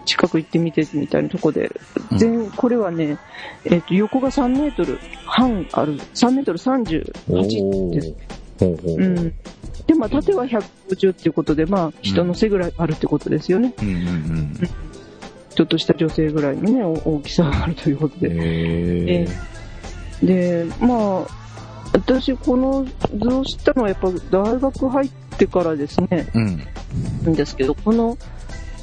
[0.05, 1.71] 近く行ってみてみたいなとこで、
[2.11, 3.17] うん全、これはね、
[3.65, 8.13] えっ、と、横が3メートル半ある、3メートルお38です。
[8.61, 8.95] うほう。
[8.97, 9.33] うん。
[9.87, 13.73] で、まあ、縦は150っていうことで、まあ、人の背ぐらいあるってことですよね。
[13.81, 14.53] うんうん
[15.55, 18.21] ちょっとした女性ぐらいのね、お大きさがあるということうん。
[18.21, 18.29] で。
[18.29, 19.27] へ
[20.23, 20.25] え。
[20.25, 21.27] で、まあ、
[21.93, 22.85] 私、この
[23.15, 27.31] 図を知ったのはやっぱ大学入ってからですね、うん。
[27.33, 28.17] んですけど、この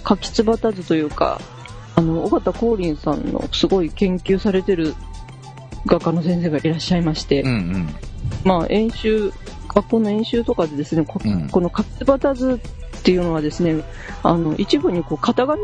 [0.02, 1.40] 柿つばた図というか、
[1.96, 4.94] あの、尾形光琳さんのすごい研究されてる
[5.86, 7.88] 画家の先生がいらっしゃいまして、うんうん。
[8.44, 9.32] まあ、演習、
[9.68, 12.60] 学校の演習とかでですね、こうんこの柿つばた図
[12.98, 13.82] っていうのはですね、
[14.22, 15.62] あの、一部にこう、型紙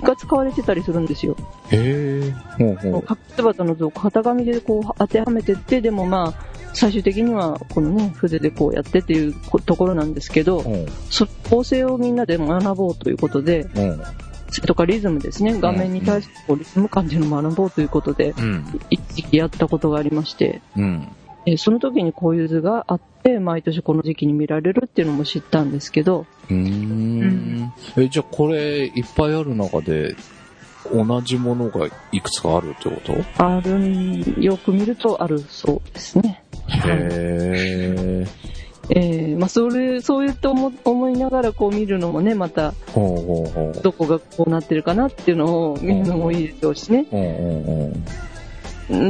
[0.00, 1.36] が使われてたりするんですよ。
[1.70, 2.30] へえ。
[2.58, 3.02] ほうほう。
[3.02, 10.86] 柿つばたの図を型紙でこう当てはめてって、でもまあ、最終的にはこのね、筆でこうやってっていうこところなんですけど、うん。
[11.10, 14.02] そ構成をみんなで学ぼうということで、うん。
[14.50, 18.80] それとかリズムですね、画面に対してこうリズム感っていうのを学ぼうということで、うん。
[18.90, 21.08] 一時期やったことがありまして、うん。
[21.46, 27.72] えーその時にこういう図があって、毎年この時期に見られるっていうのも知ったんですけど、うーん。
[27.96, 30.14] え、じゃあこれ、いっぱいある中で、
[30.92, 33.14] 同じものがいくつかあるってこと？
[33.38, 36.42] あるん、よく見るとあるそうですね。
[36.68, 38.26] へえ。
[38.90, 42.74] えーまあ、それ、そういうと思思いながらこう見るのもね、また。
[42.94, 47.06] どこがこうなってるかなっていうのを見るのもいいでしょうしね。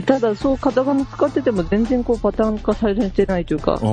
[0.07, 3.79] ただ、そう型紙使ってても全然こうパターン化されてないというか。
[3.79, 3.87] こ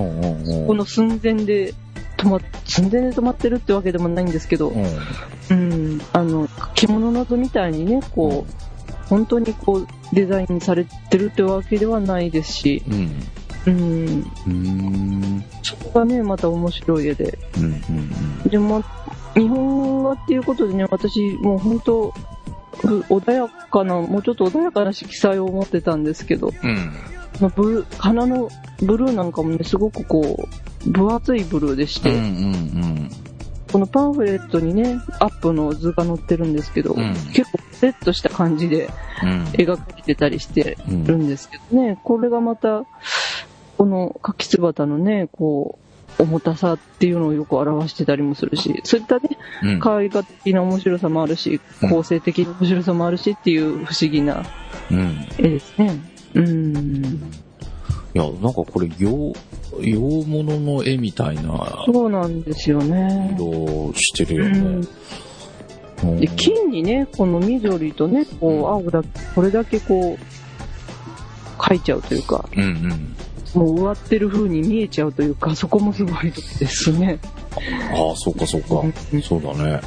[0.75, 1.73] の寸前で
[2.17, 4.85] 止まっ、寸前で止まってるってわけでもないんですけど、うん。
[5.49, 13.11] うん、あの、着物の図みたいにね、こう、本当にこう、デザインされてるってわけではないですし、うん。
[13.67, 15.43] うん、うーん。
[15.63, 17.37] そこがね、また面白い絵で。
[17.57, 18.83] うんうんでも、
[19.35, 22.13] 日本場っていうことでね、私、もう本当、
[22.77, 26.93] ふ穏やかな、もうちょっと穏やかな色彩を持ってたんですけど、うん。
[27.39, 28.49] まあブ花の
[28.81, 30.47] ブルーなんかもね、すごくこ
[30.85, 33.09] う、分厚いブルーでして、うんうん
[33.71, 38.89] このパンフレットにね、アップの図が載ってるんですけど、うん結構セットした感じで
[39.21, 39.43] うん。
[39.53, 42.85] 描かれてたりしてうんるんですけどね、これがまた、
[43.79, 45.79] この柿つばたのね、こ
[46.19, 49.69] う、重たさっていうのをよく表してたりもするし、そういったね、うん。
[50.03, 54.43] 絵画的な面白さもあるし、うん構成的な面白さもあるしっていう不思議な
[54.91, 55.25] うん。
[55.37, 55.97] 絵ですね。
[56.33, 57.05] うん。
[57.05, 57.19] い
[58.15, 59.31] や、なんかこれ、洋、
[59.79, 63.33] 洋物の絵みたいなそうなんですよね。
[63.39, 64.59] 色してるよね。
[64.59, 64.87] うん
[66.03, 69.03] うんで、金にね、この緑とね、こう、青だ、
[69.35, 73.15] これだけこう、描いちゃうというか、うんうん。
[73.53, 77.19] もう植わってる風に見えちゃうというか、そこもすごいですね。
[77.91, 78.81] ああ、そうかそうか。
[79.13, 79.81] うんそうだね。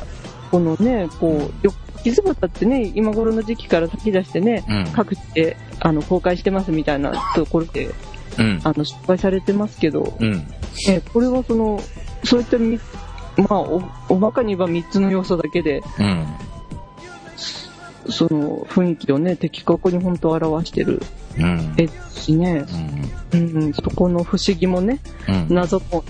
[0.50, 1.72] このね、こう、よ
[2.02, 4.92] 傷畑ってね、今頃の時期から先出してね、うん。
[4.92, 7.90] 各地で、あの、公開してますみたいなところで、
[8.38, 8.60] うん。
[8.64, 10.32] あの、失敗されてますけど、うん。
[10.32, 11.80] ね、これはその、
[12.24, 12.78] そういったみ、
[13.36, 16.26] まあ、お、おバカに言えば3つの要素だけで、うん。
[18.10, 21.00] その雰囲気をね、的確に本当表してる
[21.76, 22.64] ですしね、
[23.32, 25.54] うん、そこの不思議もね、うん。
[25.54, 26.04] 謎も、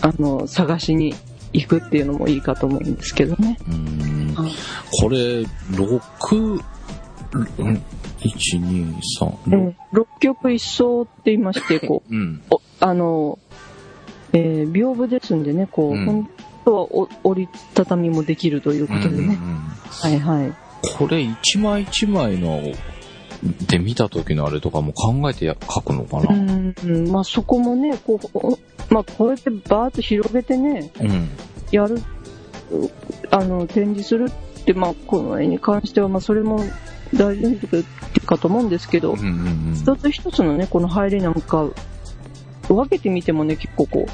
[0.00, 1.14] あの、探しに
[1.52, 3.58] 行くっていうのもいいかと思うんですけどね。
[3.68, 4.52] うんはい
[5.00, 6.60] これ、6、
[7.32, 7.82] うん
[8.20, 9.70] 1、2、3、6。
[9.70, 12.42] で六曲一層って言いまして、こう、 うん。
[12.50, 13.38] おあの、
[14.32, 16.28] えー屏風ですんでね、こう、うん本
[16.64, 19.16] 当はお折りたたみもできるということでね。
[19.16, 19.60] うんうん
[19.90, 20.52] はいはい。
[20.96, 22.60] これ一枚一枚の
[23.42, 26.34] で見た時のあれとかも考えてや書くのかうな。
[26.34, 28.58] ん、うんまあそこもね、こう、お
[28.90, 31.28] まあこうやってバーッと広げてね、うん。
[31.70, 32.00] やる、う
[33.30, 36.60] あの、展示するって、まあこの絵に関しては、まあそれも
[37.14, 37.58] 大事
[38.26, 41.70] かと思うんですけど、うんうん一つ一つのね、この入りなんか、
[42.68, 44.10] 分けてみてもね、結構こう、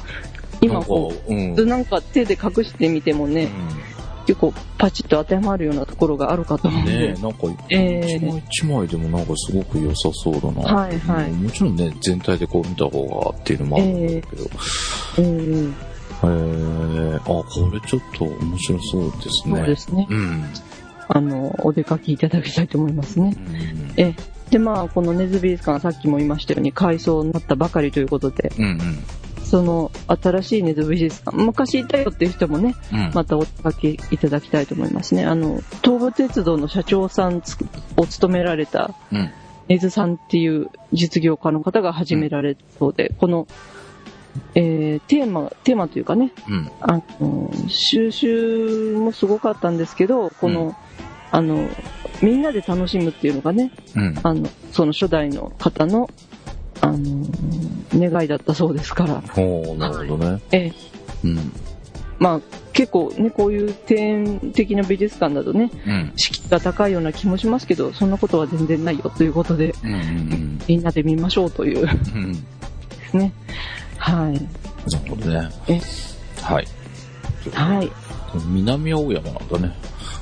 [0.61, 1.59] 今こう、うん。
[1.59, 3.49] う、なんか手で隠してみてもね、
[4.27, 6.91] 結構パチッと当てはまるようなところがあるかと思うんで。
[6.91, 10.81] ねえ、 なんか、ええ一枚一枚でもなんかすごく良さそうだな。
[10.81, 14.49] はいはいもちろんね、全体でこう見た方がっていうのもあるんだけど。
[15.19, 19.55] うんうん、へえあ、これちょっと面白そうですね。
[19.55, 20.07] そうですね。
[20.09, 20.43] うん。
[21.07, 23.33] あの、お出かけいただきたいと思いますね。
[23.33, 24.37] うんええ。
[24.49, 28.79] で、まあ、この根津美術館はさっきも言いましたように改装になったばかりということで、うんうん。
[29.49, 33.11] その新しい根津美術館、昔いたよっていう人もね、うん。
[33.13, 35.25] またお出かけいただきたいと思いますね。
[35.25, 37.57] あの、東武鉄道の社長さんつ
[37.95, 39.31] を務められたうん。
[39.69, 43.47] 根津さんっていう実業家の方が始められたそうで、この、
[44.55, 46.71] えー、テーマ、テーマというかね、うん。
[46.81, 50.75] あの、収集もすごかったんですけど、この、う
[51.31, 51.69] あの、
[52.21, 54.19] みんなで楽しむっていうのがね、うん。
[54.23, 56.09] あの、その初代の方の、
[56.81, 57.25] あの、
[57.93, 60.41] 願いだったそうですから、おーなるほどね。
[60.51, 60.73] ええ、
[61.23, 61.51] うん。
[62.19, 62.41] まあ、
[62.73, 66.13] 結構ね、こういう庭園的な美術館だとね、うん。
[66.15, 72.23] 敷居が高いような気もしますけど、そんなことは全然ないよということで、うんうんみんなで見ましょうというでうん。
[72.25, 72.35] うん。
[73.09, 73.33] すね。
[73.97, 74.33] はい。
[74.91, 75.49] なるほどね。
[75.67, 75.81] え
[76.41, 76.67] はい。
[77.53, 77.91] はい。
[78.47, 79.75] 南青山なんだね。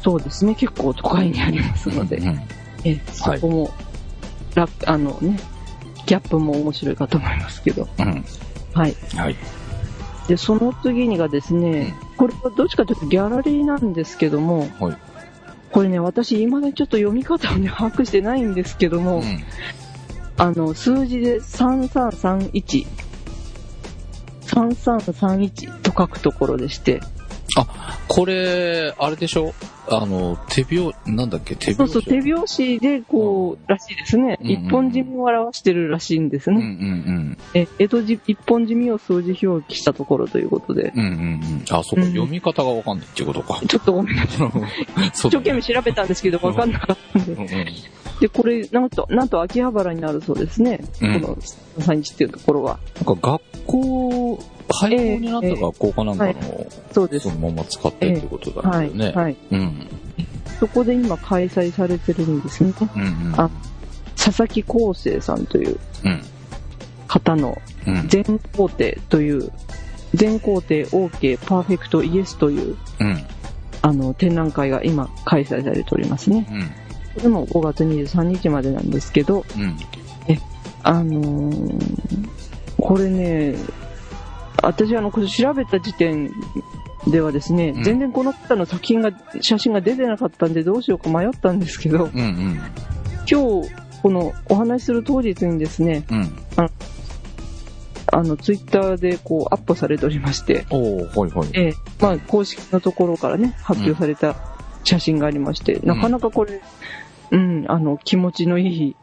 [0.04, 0.54] そうですね。
[0.56, 2.40] 結構都会にありますので、うん。
[2.84, 3.74] えそこも、
[4.54, 5.40] ラあのね、
[6.06, 7.88] ギャップも面白いかと思いますけど。
[8.00, 8.26] うん。
[8.74, 8.96] はい。
[9.16, 9.36] はい。
[10.28, 14.98] で、その次にがですね、これはどっちかというとギャラリーなんですけども、はい。
[15.72, 19.44] これね、私今までちょっと読み方をね、把握してないんですけども、うん。
[20.38, 22.88] あの、数字で3331、
[24.46, 27.02] 3331と書くところでして、
[28.08, 29.54] これ、あれでしょ？
[29.90, 31.56] あの、手拍、なんだっけ？
[31.56, 34.38] 手拍子そうそう、手拍子でこう、らしいですね。
[34.42, 36.66] うんうん一本締めを表してるらしいんですうんうね。
[36.66, 41.02] んえ、江戸じ一本締めを数字表記したところということで、うん。
[41.02, 41.64] うんうんうん。
[41.70, 43.60] あ、そうか、うん読み方がわかんないっていうことか。
[43.68, 44.50] ちょっとごめんなさい。
[45.14, 47.32] そ一生懸命調べたんですけど、わかんなかったんで。
[47.34, 47.48] うんうん
[48.22, 50.80] で、これ、なんと、なんと秋葉原にあるそうですね。
[51.02, 51.36] うんこの、
[51.80, 52.80] 3日っていうところは。
[53.06, 54.40] なんか学校、
[54.74, 57.36] 廃校になった学校かなんかの、そうですそ。
[57.36, 58.88] のまま使ってるってことだはい。
[58.88, 59.12] よね。
[59.12, 59.36] はい。
[59.52, 59.88] うん。
[60.60, 62.74] そこで今開催されてるんですね。
[62.96, 63.34] うんうん。
[63.40, 63.50] あ
[64.18, 66.22] 佐々木康生さんといううん。
[67.08, 67.58] 方の
[67.88, 68.08] うん。
[68.08, 68.24] 全
[68.56, 69.52] 工程という、
[70.14, 73.24] 全工程 OK パーフェクトイエスという、うん。
[73.82, 76.48] あの、展覧会が今開催されておりますね。
[76.52, 76.62] うん。
[76.64, 76.70] こ
[77.24, 79.78] れも5月23日までなんですけど、うん。
[80.84, 82.30] あのー
[82.78, 83.56] これね、
[84.68, 86.32] 私あの、これ調べた時点
[87.08, 89.12] ではですね、うん全然この方の作品が、
[89.42, 92.60] 写真が出てなかったんでどうしようか迷ったんですけど、うんうん。
[93.30, 96.32] 今日、このお話しする当日にですね、うん。
[98.08, 100.78] あの、ツイッターでこうアップされておりまして、は
[101.28, 101.50] いはい。
[101.54, 104.36] ええまあ、公式のところからね、発表された
[104.84, 106.62] 写真がありまして、なかなかこれ、
[107.32, 108.96] うん、あの、気持ちのいい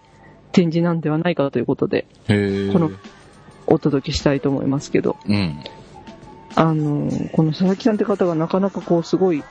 [0.53, 2.07] 展示なんではないかということで。
[2.27, 2.33] こ
[2.79, 2.91] の
[3.73, 5.59] お届けしたいと思いますけど、うん。
[6.55, 9.43] あの、この佐々木さんって方がなかなかこう、すごい、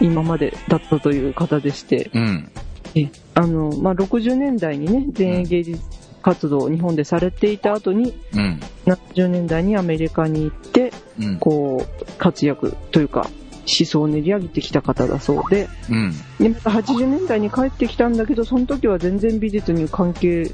[0.00, 2.50] 今までだったという方でして、うん。
[2.96, 5.80] えあの、まあ、60年代にね、前衛芸術
[6.22, 8.60] 活動を日本でされていた後に、うん。
[8.86, 11.38] 70年代にアメリカに行って、うん。
[11.38, 13.30] こう、活躍というか、
[13.66, 16.12] 思想を練り上げてきた方だそうで、うん。
[16.40, 20.50] で、80年代に帰ってきたんだけど、その時は全然美術に関係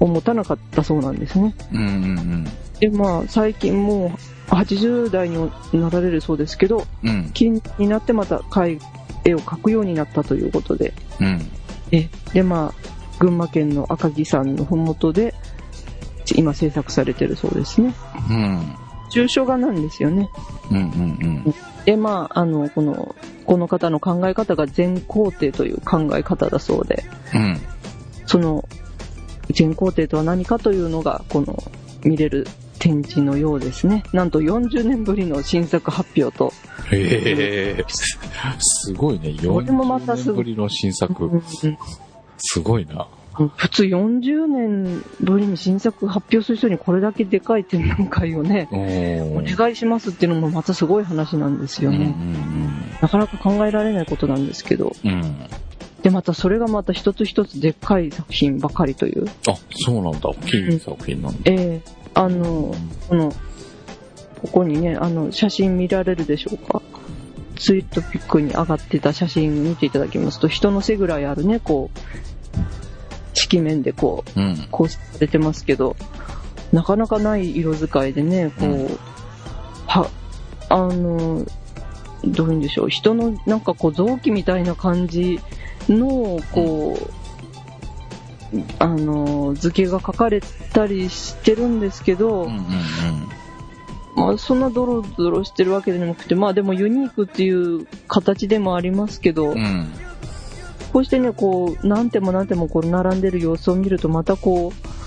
[0.00, 1.54] を持たなかったそうなんですね。
[1.72, 1.80] うん。
[1.80, 2.44] うん。
[2.80, 4.16] で、まあ、最近も
[4.50, 7.30] う80代になられるそうですけど、うん。
[7.32, 8.78] 近になってまた絵
[9.24, 11.40] 絵を描くようになったということで、うん。
[11.92, 12.88] えで、まあ、
[13.18, 15.34] 群馬県の赤城山のふもとで、
[16.36, 17.94] 今制作されてるそうですね。
[18.30, 18.76] うん。
[19.10, 20.28] 抽象画なんですよね。
[20.70, 20.78] うん。
[20.78, 21.54] うん。
[21.84, 23.14] で、まあ、あの、この、
[23.46, 27.60] この方の考え方が全肯定という考え方だそうで、うん。
[28.26, 28.68] その、
[29.50, 31.62] 全肯定とは何かというのが、この、
[32.04, 32.46] 見れる
[32.78, 34.04] 展示のようですね。
[34.12, 36.52] なんと40年ぶりの新作発表と、
[36.92, 37.84] へえ。
[37.88, 39.34] すごいね。
[39.46, 41.24] これもまた40すごい年ぶりの新う作。
[41.24, 41.42] ん
[42.38, 43.08] すごいな。
[43.56, 49.40] 普通40年ぶりに新作発表する人にこれだけでかい展覧会をね、お。
[49.44, 51.98] 願いしますっていうのもまたすごい話なんですようん。
[51.98, 52.14] ね。
[53.00, 54.92] なかなか考えられないことなんですけど。
[55.04, 55.36] うん。
[56.08, 56.12] うん。
[56.12, 59.26] で、またそれがまた一つ一つでっかい作品ばかりという。
[59.46, 60.30] あ、そうなんだ。
[60.30, 61.38] 大きい作品なんだ。
[61.44, 62.74] ええあの、
[63.08, 63.32] この、
[64.42, 66.82] ここにね、あの、写真見られるでしょうか？
[67.56, 71.98] ツイートピックに上がってた写真見ていただきますと、人の背ぐらいあるね、こう、
[73.34, 74.68] 色面でこう、うん。
[74.70, 75.96] 構成されてますけど、
[76.72, 78.98] なかなかない色使いでね、こう、うん
[79.86, 80.10] は、
[80.68, 81.44] あの、
[82.24, 85.40] どういうんでしょう、人のなんかこう臓器みたいな感じ
[85.88, 87.18] の、こう、
[88.78, 90.40] あの、図形が描かれ
[90.72, 92.48] たりしてるんですけど、うん。
[92.48, 93.28] うん。
[94.16, 99.92] まあそんなドロドロしてるわけでもなくて、まあでもユニークっていう形でもありますけど、うん。
[100.92, 104.97] こうしてね、こう、何手も何手もこう並んでる様子を見ると、またこう、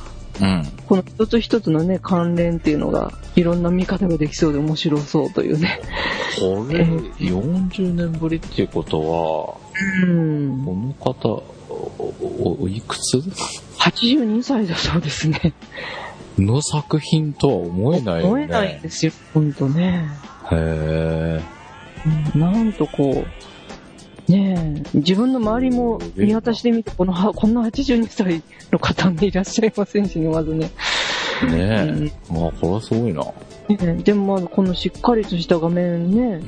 [0.41, 0.63] うん。
[0.87, 5.79] この一つ一つのね、関連っていうのが、いろんな見方ができそうで面白そうというね。
[6.39, 10.65] これ、40年ぶりっていうことうんは、。
[10.65, 11.29] この方、
[11.69, 13.17] おおおいくつ
[13.79, 15.53] 82歳だそうですね。
[16.37, 18.27] の作品とは思えないよね。
[18.27, 20.07] 思えないんですよ、ほんとね。
[20.51, 21.41] へ
[22.35, 23.50] うんなんとこう、
[24.31, 30.71] ねえ、自分の周りも見渡してみて、この、はこんな82歳の方ね、いらっしゃいませんしね、まずね。
[31.43, 31.45] え。
[31.45, 32.33] ねえ。
[32.33, 33.23] まあ、これはすごいな。
[33.23, 36.41] ねえでもまあ、このしっかりとした画面ね、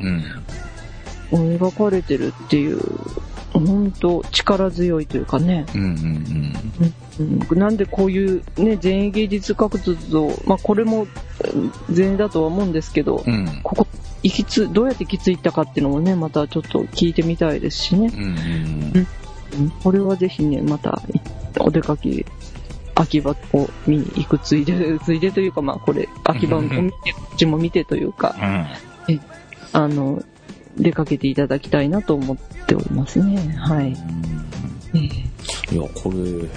[1.32, 1.58] うん。
[1.58, 2.80] 描かれてるっていう、
[3.54, 5.66] 本当力強いというかね。
[5.76, 6.54] うんうんうん
[7.52, 13.34] なんでこういうね、前衛芸術活動、まあこれもうん前衛だとは思うんですけど、うん。
[13.34, 13.62] うん。
[13.62, 13.88] ここ、
[14.24, 18.12] 行きつ、どうやって行き着いたかっていうのもね、またちょっと聞いてみたいですしね。
[18.12, 19.08] うんうんうん
[19.84, 21.00] これはぜひね、また
[21.60, 22.26] お出かけ、
[22.96, 26.78] 秋葉を見に行くついで、ついでというかまあこれ、秋葉を見て、
[27.14, 28.36] こっちも見てというか、
[29.08, 29.22] うん。
[29.74, 30.24] あの、
[30.78, 33.38] 出かけていただきたいなと思っておりますね。
[33.58, 33.96] はい。
[34.96, 35.34] ええ
[35.74, 36.50] いや、これ、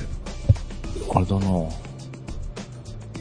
[1.14, 1.46] あれだな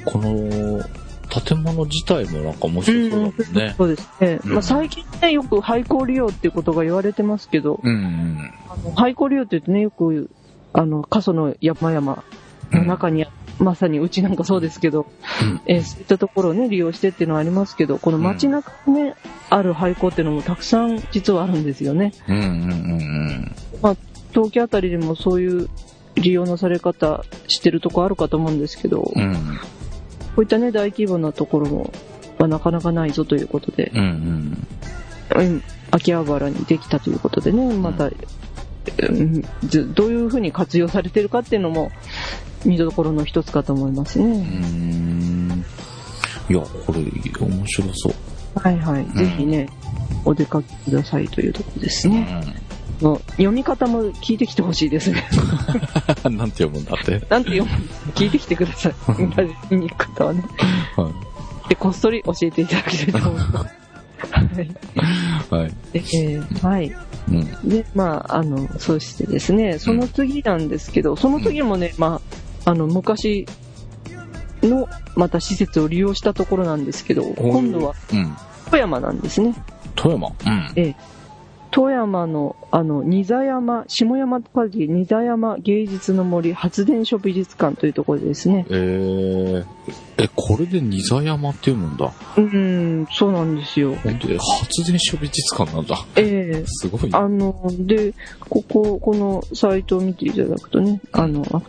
[0.06, 0.84] この
[1.30, 3.76] 建物自体もなんか面白そうだもんね。
[3.78, 4.40] そうですね。
[4.46, 8.52] うんまあ、最近ね、よく廃校利用っていうことが言われてますけど、うんうん。
[8.70, 10.30] あの廃校利用って言ってね、よく、
[10.74, 12.24] あの、過疎の山々
[12.72, 13.26] の中に、
[13.60, 15.08] まさにうちなんかそうですけど、
[15.42, 19.16] うんえーそういったところをね、利用してっていうのはありますけど、この街中にね、
[19.50, 22.14] ある廃校っていうのもたくさん実はあるんですよね。
[22.28, 23.98] うんうんうん
[24.34, 25.70] 東京あたりでもそういう
[26.16, 29.24] 利用のされ方してるとこあるかと思うんですけど、うん。
[29.24, 29.60] うん
[30.36, 31.94] こういったね、大規模なところも、
[32.38, 34.68] はなかなかないぞということで、うん
[35.34, 35.42] うん。
[35.42, 41.92] うん、秋葉原にできたということでね、また、うんずどういうふうに活用されてるかっていうのも、
[42.66, 44.38] 見どころの一つかと思いますうね。
[44.40, 45.66] ん。
[46.50, 48.14] いや、これ、面白そう。
[48.60, 49.06] はいはい。
[49.18, 49.68] ぜひね、
[50.24, 52.44] お出かけくださいというところですね。
[53.02, 55.28] の読み方も聞いてきてほしいですね。
[56.24, 56.38] うん。
[56.38, 57.22] なんて読むんだって。
[57.30, 57.70] なんて読む？
[58.14, 58.94] 聞いてきてください。
[59.36, 60.44] ラジオ見に行く方はね。
[60.96, 61.10] は
[61.66, 61.70] い。
[61.70, 63.76] で、こっそり教えていただきたいと思います。
[65.54, 65.74] はい。
[65.94, 66.96] えーはい。
[67.30, 67.70] うん。
[67.70, 72.36] で、まあ、あの、そしてですね、その次なんですけど、その次もね、まあ、
[72.66, 73.46] あの、昔
[74.62, 78.36] の、また施設を利用したところなんですけど、今度はうん。
[78.66, 79.56] 富山なんですね。
[79.96, 80.28] 富山？
[80.28, 80.74] うん。
[80.76, 80.96] ええ
[81.72, 88.66] 富山の、あの、新座山、下山パディ、新座山芸術の森発電所美術館というところでですね。
[88.70, 89.66] えー、
[90.18, 92.14] え、これでニザ山って読むんだ。
[92.38, 93.96] うん、そうなんですよ。
[93.96, 95.98] 本当に発電所美術館なんだ。
[96.16, 97.10] ええすごいね。
[97.14, 101.62] あの、で、ここ、このサイトを見ていただくとね、あの、は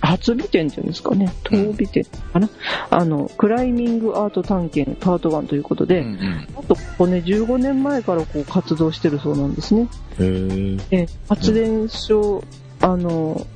[0.00, 2.50] 初美展っていうんですかね、当美展かな、
[2.90, 6.48] あの、クライミングアート探検パート1ということで、うんうん。
[6.58, 9.88] あと、ここね、15年前からこう活動してるそうなんですね。
[10.18, 10.82] へー。
[10.90, 12.44] え発電所、
[12.80, 13.46] あの、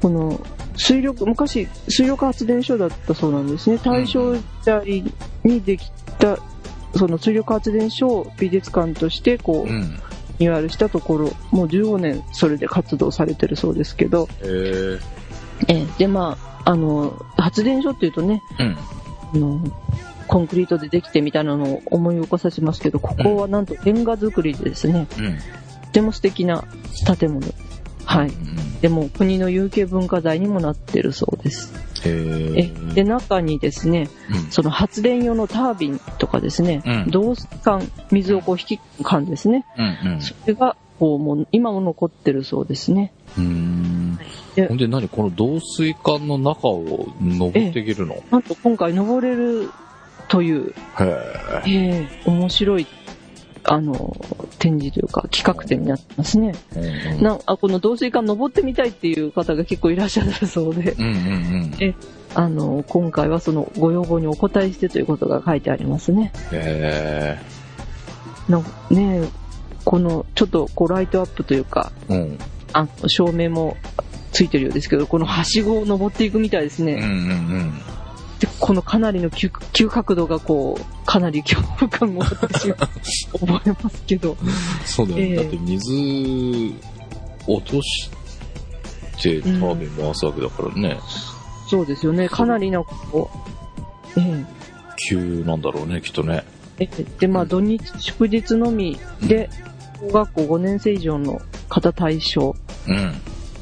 [0.00, 0.40] この、
[0.76, 3.78] 水力、昔、水力発電所だったそうなんですね。
[3.78, 5.04] 大正時代
[5.44, 6.38] にできた、
[6.96, 10.00] その水力発電所を美術館として、こう、うん。
[10.38, 14.28] リニューアルしたところ、もう15年それで活動されてるそうですけど。
[14.42, 14.98] え
[15.68, 18.76] えで、まあ、あの、発電所っていうとね、うん。
[19.34, 19.60] あの、
[20.26, 25.36] コンクリートでできてみたいなのを思い起こさせますけど、ここはなんとレンガ造りでですね、うん。
[25.36, 26.64] とても素敵な
[27.18, 27.46] 建物。
[28.04, 28.28] はい。
[28.28, 28.80] うん。
[28.80, 31.72] でも国の有形文化財にもなってるそうです。
[32.04, 32.94] へえー。
[32.94, 34.50] で、中にですね、うん。
[34.50, 39.64] その発電用のタービンとかですね、うん導水管、水をこう引き管ですね、
[40.04, 43.12] うんそれがこうもう今も残ってるそうですね。
[43.36, 43.44] うん。
[43.44, 44.18] うん。
[44.54, 49.70] でほんで何この導水管の中を登っていけるの、なんと今回登れる
[50.28, 52.86] という、へええ面白い、
[53.64, 54.16] あの、
[54.58, 56.54] 展示というか企画展になってますね。
[56.76, 56.78] え。
[56.78, 57.22] うんうん。
[57.22, 61.76] なあこの導水管登ってみたいっていう方が結構いらっしゃるそうで、うんうんうん。
[61.80, 61.94] え
[62.34, 66.32] あの、今回はそのご要望にお答えしてということが書いてありますね。
[66.52, 67.38] へ
[68.48, 68.60] な
[68.90, 69.28] ねえ
[69.84, 72.16] このちょっとこうライトアップというか、え。
[72.16, 72.38] うん。
[72.72, 73.76] あ照明も
[74.32, 76.94] ついてるようですけど、このはしごを登っていくみたいですね。
[76.94, 77.12] うんうんう
[77.58, 77.72] ん。
[78.44, 82.76] で、このかなりの急急角度がこう、かなり恐怖感を私は
[83.40, 84.36] 覚えますけど。
[84.84, 85.24] そうだよね。
[85.28, 86.74] ええだって水
[87.46, 88.10] 落とし
[89.22, 90.98] てタービン回すわけだからね。
[91.70, 92.28] そうですよね。
[92.28, 93.30] かなりのこ
[94.16, 94.44] う、え
[95.08, 96.44] 急なんだろうね、きっとね。
[96.78, 99.48] ええで、まあ土日祝日のみで、
[100.00, 101.40] 小学校5年生以上の
[101.70, 102.54] 方対象。
[102.88, 103.14] うん。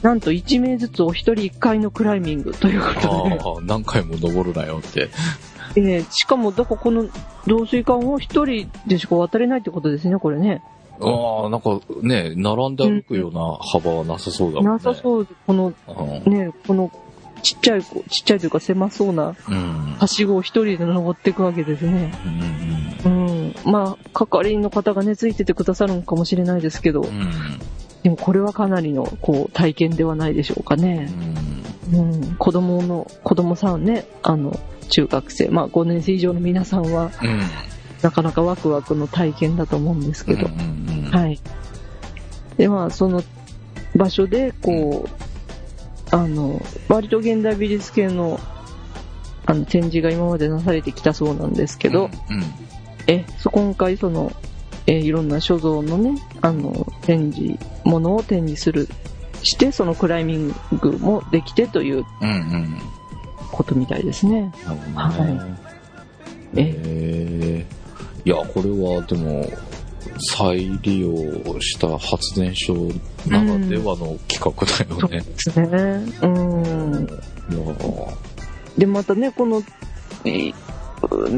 [0.02, 3.08] なんと1名ずつお一人1回のクライミングということで。
[3.08, 5.08] ああ、何回も登るなよって。
[5.76, 7.04] ええしかも、どここの
[7.46, 10.62] 導水管を一人でしか渡れないってことですね、これね。
[11.00, 14.70] ああ、なんかね、並んで歩くような幅はなさそうだもんね。
[14.72, 15.72] なさそうで、この
[16.24, 16.32] うん。
[16.32, 16.90] ね、この
[17.42, 19.96] ちっちゃい子、ちっちゃいというか狭そうなうん。
[19.98, 22.12] はしごを一人で登っていくわけですね。
[23.04, 23.72] うんうんうん。
[23.72, 27.30] まあ、係員の方がね、ついててくださるのかもしれないですけど、うん。
[28.02, 31.08] でもこれはかなりの、こう、体験ではないでしょうかね。
[31.92, 32.36] うん。
[32.36, 37.28] 子供の、子供さんね、あの、中学生、まあ5年生以上の皆さんは、うん。
[37.28, 37.40] うん。
[38.02, 41.38] なかなかワクワクの体験だと思うんですけど、うんうんうんはい。
[42.56, 43.22] で、まあ、その
[43.94, 48.40] 場所で、こう、あの、割と現代美術系の、
[49.46, 52.42] あの、展示が今までなされてきたそうなんですけど、うん。
[53.06, 54.32] え、そ、今回その、
[54.86, 58.88] え、いろんな所蔵のね、あの、展示、ものを展示する、
[59.42, 62.78] して、そのクライミングもできてといううんうん。
[63.50, 64.52] ことみたいですね。
[64.94, 65.58] なるほどね。
[66.54, 67.66] ええ
[68.24, 69.44] いや、これはでも、
[70.36, 72.74] 再利用した発電所
[73.26, 75.20] ならではの企画だよね。
[75.20, 75.68] ですね。
[76.22, 77.06] うん。
[78.78, 79.62] で、またね、この、
[80.24, 80.52] え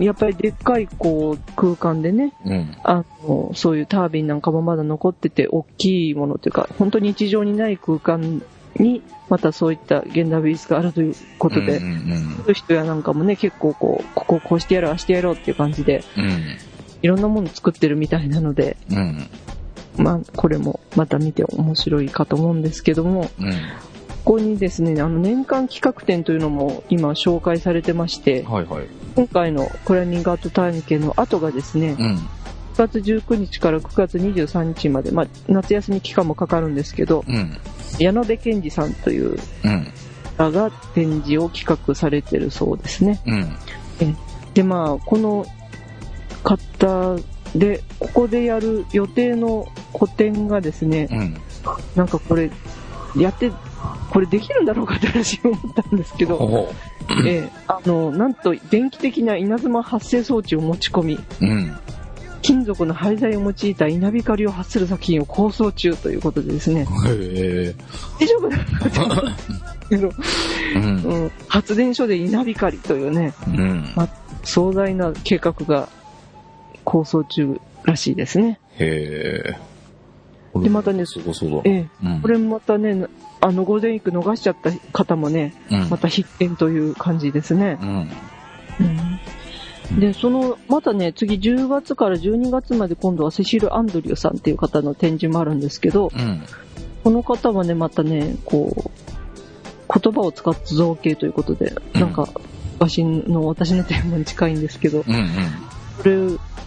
[0.00, 2.76] やっぱりでっかいこう空間でね、うん。
[2.82, 8.42] あの、そういうタービンなんかもまだ残ってて、大きいものというか、本当に日常にない空間
[8.76, 16.58] に、またそういった現代美術があるということで、うんうんそういう人やなんかもね、結構こう、こここうしてやろう、ああしてやろうっていう感じで、うん。
[17.02, 18.96] いろんなもの作ってるみたいなので、うん。
[18.98, 20.04] うん。
[20.04, 23.52] まあ、これもまた見て面白いかと思うんですけども、うん。
[24.24, 28.86] ここにですね、あの、年間企画展というのも今紹介されてまして、はいはい。
[29.14, 32.16] 今回のクライミングアート体験の後がですね、うん。
[32.16, 37.58] 9月19日から9月23日まで、まあ、夏休み期間もかかるんですけど、うん。
[37.98, 39.86] 矢野部健二さんといううん。
[40.38, 43.20] 方が展示を企画されてるそうですね。
[43.26, 43.56] うん。
[44.54, 45.44] で、まあ、この
[46.42, 47.16] 方
[47.54, 51.36] で、ここでやる予定の個展がですね、うん。
[51.94, 52.50] なんかこれ、
[53.16, 53.52] やって、
[54.14, 56.72] これできるんだろうかって話を思ったんですけど、ほ
[57.26, 61.20] ええあの、なんと電気的な稲妻発生装置を持ち込み、う。
[61.40, 61.76] うん。
[62.40, 66.86] 金属の廃材を用いた稲光を発する作品を構想中ということでですね。
[68.20, 70.10] 大丈夫なのかと思うんですけど、
[70.76, 71.02] うん。
[71.02, 73.92] うん、発電所で稲光というね、うん。
[73.96, 74.08] ま
[74.44, 75.88] 壮大な計画が
[76.84, 78.60] 構想中らしいですね。
[78.78, 79.74] へえ。
[80.60, 81.56] でまたねすごそうだ。
[81.64, 81.88] ええ。
[82.04, 83.06] うんこれまたね、
[83.44, 87.78] あの、ゴールデンウィーク逃しちゃった方もね、うんまた必見という感じですね。
[87.78, 88.10] うん。
[89.90, 96.42] うん、で、その、またね、次10月から12月まで今度はセシル・アンドリューさんっていう方の展示もあるんですけど、うん。
[97.04, 102.26] この方はね、またね、こう、言葉を使った造形ということで、うんなんか、
[102.78, 105.28] 私の、私のテーマに近いんですけど、うん。
[106.02, 106.16] それ、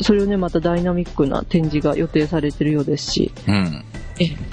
[0.01, 3.83] それをね、またダイナミックな展示が予定されてるようですし、うん。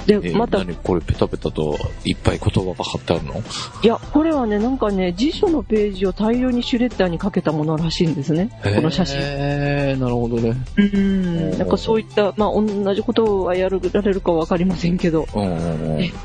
[0.07, 3.43] で、え、また、何これペタペタといっぱい言葉が貼ってあるの？
[3.83, 8.51] いや、これはね、なんかね、辞書のページを大量にシュレッダーにかけたものらしいんですね。
[8.63, 9.17] この写真。
[9.19, 10.55] へえ、なるほどね。
[10.77, 11.59] うん。
[11.59, 15.27] なんかそういった、まあ、同じことはやられるかわかりませんけど、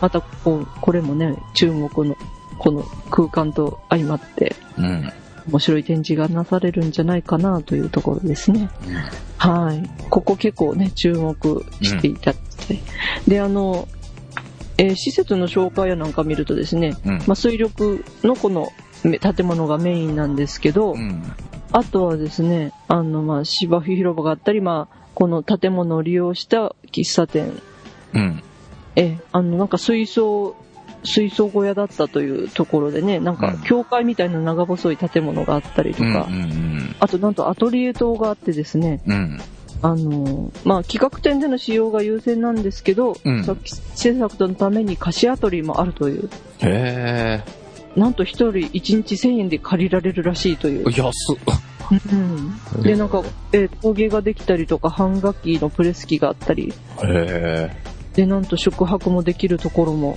[0.01, 2.17] またこう、これもね、中国の
[2.57, 5.11] この空間と相まって、うん。
[5.49, 8.69] 面白い展示がなされるんじゃないかなというところですね。
[9.37, 9.89] はい。
[10.09, 12.48] ここ結構ね、注目していただいて。
[13.27, 13.87] で、あの、
[14.77, 17.17] えー施設の紹介やなんか見るとですね、うん。
[17.27, 18.71] まあ、水力のこの
[19.03, 21.33] め建物がメインなんですけど、うん。
[21.71, 27.61] あとはですね、あの、まあ、芝生広場があったり、まあ、この建物を利用した喫茶店、
[28.13, 28.43] うん。
[28.95, 30.55] え、あの、なんか水槽、
[31.03, 39.39] 水槽小屋だったというところでね、なんかうん教会みたいな長細い建物があったりとか、うんうんあとなんとアトリエ棟があってですね、うん。
[39.81, 39.91] うん。
[39.91, 46.29] あの、まあ、企画展での使用が優先なんですけど、うん作制作のために貸しアトリエもあるという、
[46.61, 47.43] へ
[47.95, 51.01] なんと一人1日1000円で借りられるらしいというえ。。
[51.01, 51.69] 安っ。
[51.91, 56.73] うん、で、なんか、えー陶芸ができたりとか、半楽器のプレス機があったり、
[57.03, 57.69] へ
[58.13, 60.15] で、なんと宿泊もできるところも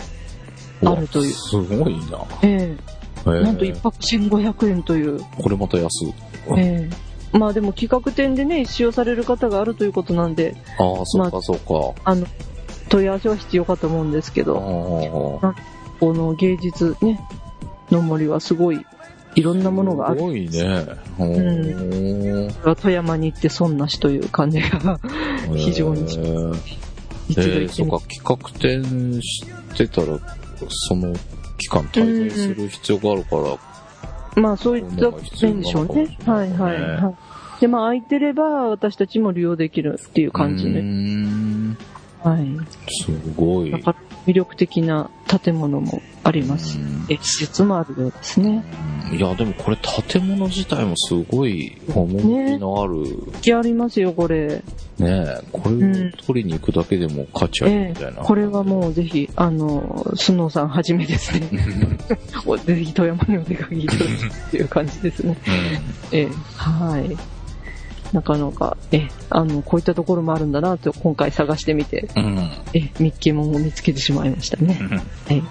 [0.83, 0.87] え。
[0.87, 1.33] あるという。
[1.33, 2.25] すごいな。
[2.43, 2.77] えへえ
[3.25, 5.21] えなんと一泊1500円という。
[5.41, 6.15] これまた安い。
[6.59, 12.01] ええまあでも企画展でね、使用される方があるということなんで、ああ、そうかそうか。
[12.05, 12.27] あの、
[12.89, 15.55] 問い合わせは必要かと思うんですけあど、あ。
[15.99, 17.21] この芸術ね、
[17.91, 18.85] の森はすごい、
[19.35, 20.19] いろんなものがある。
[20.19, 20.87] すごいね。
[21.19, 25.01] おー富山に行って損なしという感じが
[25.55, 26.83] 非常にしへえ
[27.29, 29.45] 一度えー、そうか、企画展し
[29.77, 30.19] てたら、
[30.69, 31.15] その
[31.59, 33.72] 期間滞在する必要があるから、
[34.37, 35.11] まあそういった
[35.47, 36.17] 面でしょうね。
[36.25, 37.11] はいはいは
[37.59, 37.61] い。
[37.61, 40.81] で、まあ空いてれば私たちも利用できるっていう感じで。
[40.81, 41.77] ん
[42.23, 42.47] はい。
[43.05, 43.73] すごい。
[44.27, 46.79] 魅力的な建物もあります
[47.09, 48.65] え施設もあるようですね。
[49.13, 53.09] いや、でもこれ建物自体もすごい趣のある、ね
[53.43, 54.63] 気ありますよ、これ。
[55.05, 58.23] え、これを取りに行くだけでも価値あるええみたいな。
[58.23, 61.49] これはもうぜひ、あの、スノーさんはじめですね。
[62.47, 65.37] おぜひ富山にお出かけいただきっていう感じですね。
[66.13, 67.17] ええ、はい。
[68.13, 72.25] なかなか、ええ、あの、こういったところもあるんだなと今回探してみて、うん。
[72.25, 72.39] うん。
[72.75, 74.79] ええ、ミッキーモンを見つけてしまいましたね。
[75.27, 75.43] はい。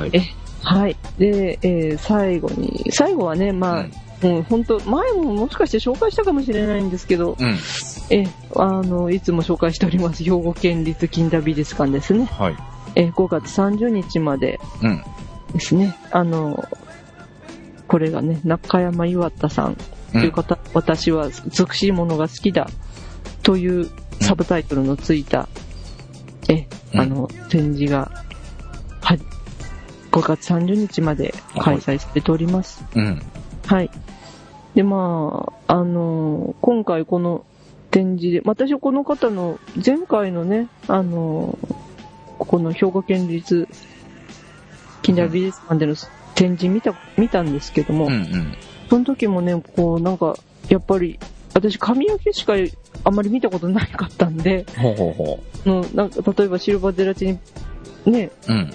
[0.00, 0.10] はい。
[0.12, 0.20] え
[0.62, 0.96] はい。
[1.18, 7.56] で、えー最後に、最後はね、まあ、うん、本当前ももしかして紹介したかもしれないんですけど、うん。
[8.10, 12.24] え、あの、いつも紹介しております、兵庫県立近代美術館ですね。
[12.24, 12.56] はい。
[12.96, 15.02] え、5月30日までうん。
[15.52, 15.96] ですね。
[16.10, 16.68] あの、
[17.86, 19.76] これがね、中山岩田さん
[20.12, 22.68] という方、私は美しいものが好きだ
[23.42, 23.88] という
[24.20, 25.48] サブタイトルのついた、
[26.48, 28.10] え、うんあの、展示が、
[29.00, 29.16] は、
[30.10, 32.84] 5月30日まで開催されております。
[32.94, 33.22] うん。
[33.66, 33.90] はい。
[34.78, 37.44] で、まあ、あの今回この
[37.90, 41.58] 展示で、私はこの方の前回のね、あの
[42.38, 43.66] ここの兵庫県立
[45.02, 45.96] 近代美術館での
[46.36, 48.12] 展示見た、見たんですけども、うん。
[48.12, 48.54] うん。
[48.88, 50.36] その時もね、こう、なんか、
[50.68, 51.18] やっぱり、
[51.54, 52.52] 私、髪の毛しか
[53.02, 57.40] あんまり見たことなかったんで、ほうほうほのなんか例えばシルバーゼラチン、
[58.06, 58.52] ね、う。
[58.52, 58.72] うん。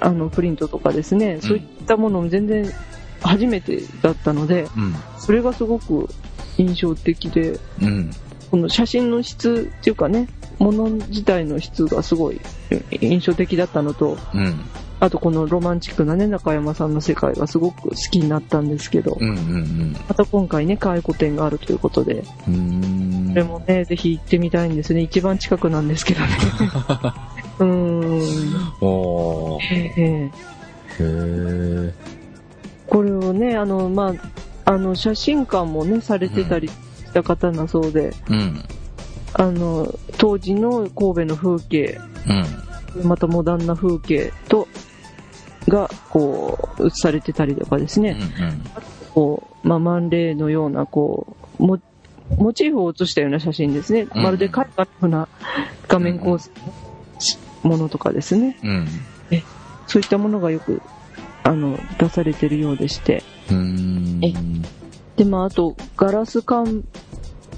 [0.00, 2.70] あの、プリントとかですね、そういったものも全然
[3.28, 4.94] 初めてだったので、うん。
[5.18, 6.08] それがすごく
[6.58, 8.10] 印象的で、うん。
[8.50, 12.40] この写真の質っていうかね、もの自体の質がすごい
[13.00, 14.60] 印象的だったのと、うん。
[15.00, 19.28] あとこのロマンチックなね、中山さんの世界がすごく好きになったんですけど、うん。
[19.28, 19.96] うん。
[20.08, 23.30] また今回ね、開古展があるということで、うん。
[23.30, 25.00] これもね、ぜひ行ってみたいんですね。
[25.00, 26.26] 一番近くなんですけどね。
[27.58, 28.72] うーん。
[28.80, 29.62] おー。
[29.62, 30.30] ええ
[31.00, 31.92] へー。
[32.94, 34.14] これをね、あの、ま
[34.64, 36.74] あ、あの、写真館もね、されてたりし
[37.12, 38.64] た方なそうで、うん。
[39.32, 42.00] あの、当時の神戸の風景、
[42.94, 43.08] うん。
[43.08, 44.68] またモダンな風景と、
[45.66, 48.06] が、こう、映されてたりとかですうん。
[48.06, 48.16] ね、
[49.12, 51.80] こう、まあ、マンレーのような、こう、モ
[52.38, 54.06] モチーフを写したような写真ですね。
[54.14, 55.28] うんまるで絵画のような
[55.88, 56.48] 画面構成
[57.64, 58.56] のものとかですね。
[58.62, 58.88] うん。
[59.86, 60.80] そういったものがよく、
[61.44, 63.22] あの、出されてるようでして。
[65.16, 66.84] で、まあ、あと、ガラス管、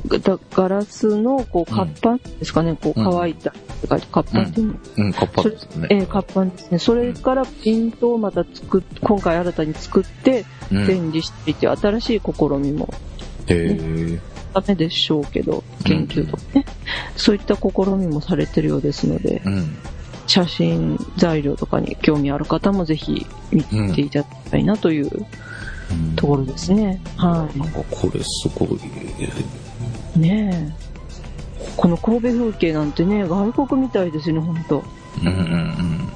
[0.08, 3.52] ガガラスの、こう、うん活版ですかね、こう、うん乾いた、
[4.10, 5.86] 活版っていうの、うん、カッパですね。
[5.90, 6.78] えー、活版ですね。
[6.78, 10.86] それからプリントをまた作っ、今回新たに作って、うん。
[10.86, 12.92] 展示していて、新しい試みも
[13.46, 14.20] へえ。
[14.52, 16.64] ダメでしょうけど、研究とかね、
[17.16, 19.76] そういった試みもされてるようですので、うん。
[20.26, 23.62] 写真材料とかに興味ある方もぜひ見
[23.94, 25.26] ていただきたいなという
[26.16, 27.00] ところですね。
[27.16, 28.78] はなんかこれすごい。
[30.16, 30.18] い。
[30.18, 30.86] ねえ。
[31.76, 34.82] この神戸風景なんてね、外国みたいですね、ほんと。
[35.20, 36.08] うんうん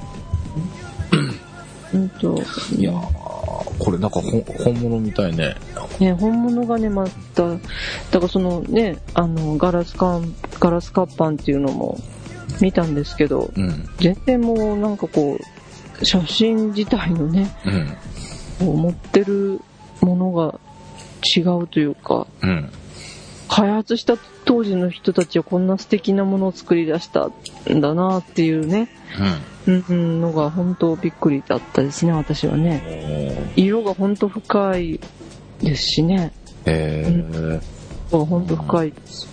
[1.91, 2.31] ほんと。
[2.31, 2.79] うん。
[2.79, 5.55] いやー、これなんかほ本物みたいね。
[5.99, 11.97] ね、本物がね、また、だからそのね、あの、ガラス管、ガラス活版っていうのも
[12.59, 13.89] 見たんですけど、うん。
[13.99, 15.37] 全然もうなんかこ
[15.99, 17.51] う、写真自体のね、
[18.59, 18.81] うん。
[18.81, 19.61] 持ってる
[20.01, 20.59] ものが
[21.35, 22.71] 違うというか、うん。
[23.47, 27.29] 開発した当時の人たちはこんな素敵なものを作り出した
[27.71, 28.89] んだなっていうね、
[29.67, 33.51] うんうん、のが本当びっくりだったですね、私はね。
[33.55, 34.99] 色が本当深い
[35.61, 36.31] ですしね。
[36.65, 37.61] へえ。
[38.09, 39.27] 本当深いです。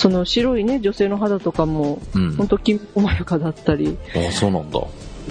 [0.00, 2.34] その白いね、女性の肌とかも、うん。
[2.34, 4.80] 本当きめ細やかだったりあ、そうなんだ。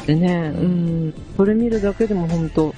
[0.06, 2.76] でね、うん、それ見るだけでも本当、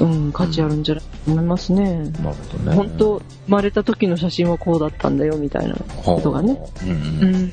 [0.00, 1.98] うん、価値あるんじゃないと思いますね。
[2.20, 2.74] なるほどね。
[2.74, 6.60] 本当、生まれた時の写真はこうだったんだよ、みたいなことがね。
[6.82, 7.34] うんううん。
[7.44, 7.52] ん。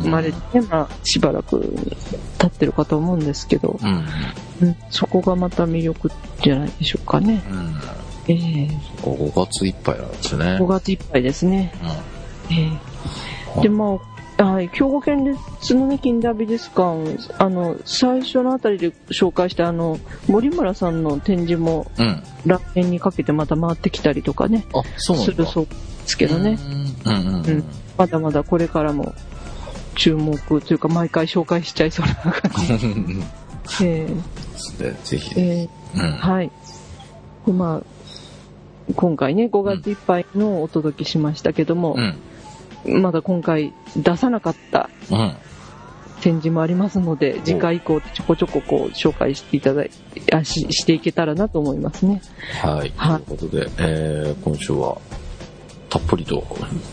[0.00, 1.60] 生まれて、まあ、しばらく
[2.38, 4.06] 経ってるかと思うんですけど、うん。
[4.62, 6.10] うん、そこがまた魅力
[6.42, 7.44] じゃないでしょうかね。
[7.50, 7.74] うん。
[8.28, 8.68] ええ
[9.02, 10.44] 5月いっぱいなんですね。
[10.60, 11.72] 5月いっぱいですね。
[12.50, 12.70] え
[13.58, 13.98] えで、ま
[14.38, 19.98] あ、はい、兵庫県立のね、近代美術館、あの、最初のあたりで紹介したあの、
[20.28, 22.22] 森村さんの展示もうん。
[22.76, 25.16] にかけてまた回ってきたりとかね、あ、そう。
[25.16, 25.74] するそうで
[26.06, 26.58] すけどね。
[27.04, 27.64] うんうんううんん。
[27.96, 29.14] まだまだこれからも
[29.96, 32.86] 注目というか毎回紹介しちゃいそうな感じ。
[32.86, 33.24] うん。
[33.82, 34.06] え
[34.78, 35.40] でぜひ。
[35.40, 36.04] ええうん。
[36.04, 36.50] えはい。
[37.46, 37.95] で、まあ、
[38.94, 41.96] 今回ね、5月いっぱいのお届けしましたけども
[42.84, 43.02] う、ん。
[43.02, 45.32] まだ今回出さなかったうん。
[46.20, 52.22] 展示もありますので、次回以降ちょこちょここう紹介していただいて、あししていけたらなと思いますね。
[52.62, 52.92] はい。
[52.96, 54.98] はいということで、えー、今週は、
[55.90, 56.44] たっぷりと、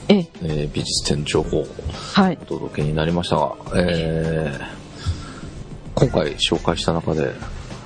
[0.10, 1.68] ええ、えー美術展情報を
[2.14, 2.38] はい。
[2.41, 7.34] お届けになりましたが、えー、今回紹介した中で、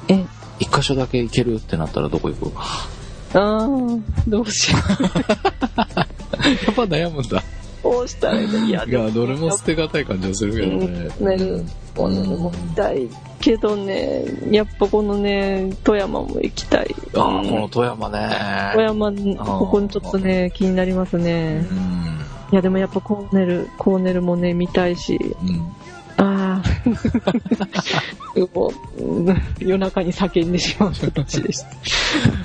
[0.07, 0.25] ええ、
[0.59, 2.51] 一箇所だけ行けるってなったらどこ行く？
[3.33, 5.03] あー、どうしよう。
[5.03, 7.43] やっぱ悩むんだ。
[7.83, 8.65] どうしたらいいの？
[8.65, 11.09] いや、いや、どれも捨てがたい感じがするけどね。
[11.19, 11.63] ねる
[11.95, 13.07] ものも見たい
[13.39, 16.95] けどね、やっぱこのね、富山も行きたい。
[17.15, 18.29] ああ、この富山ね。
[18.73, 19.11] 富山、
[19.45, 21.73] ここにちょっとね、気になりますねう。
[21.73, 21.77] ん。
[22.51, 25.75] いや、でもやっぱコーネル、コーネルもね、見たいし、うん。
[29.59, 30.97] 夜中に叫んでしまうで
[31.53, 31.65] し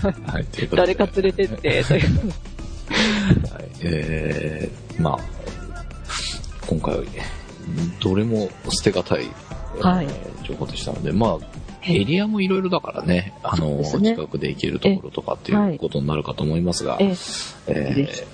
[0.02, 0.32] た。
[0.32, 2.28] はい、ということで誰か連れてって、という。
[3.52, 5.18] はい、えー、まあ、
[6.66, 7.02] 今回、
[8.00, 9.28] どれも捨てがたい、
[9.80, 10.06] はい。
[10.06, 11.46] えー情報でしたので、まあ、
[11.84, 13.84] エリアもいろいろだからね、あの、ね。
[13.84, 17.16] 近くで行けるところとかっていうことになるかと思いますが、え
[17.66, 18.26] え、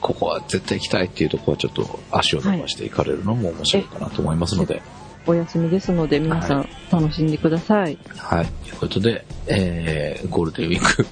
[0.00, 4.82] ここは絶対行きたいっていうところはちょっと足を伸ばして行かれるのも面白いかなと思いますので、
[5.28, 7.98] お休みですので、皆さはん楽しんでください。
[8.16, 8.46] はい。
[8.46, 11.06] ということで、えー、ゴールデンウィーク、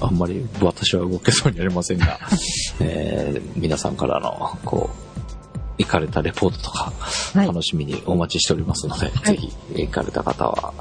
[0.04, 2.20] あんまり私は動けそうにありませんが、
[2.80, 6.92] えー、皆さんからの、こう、行かれたレポートとか、
[7.32, 10.74] はい楽しみにお待ちしておりますので、いぜひ、行かれた方は、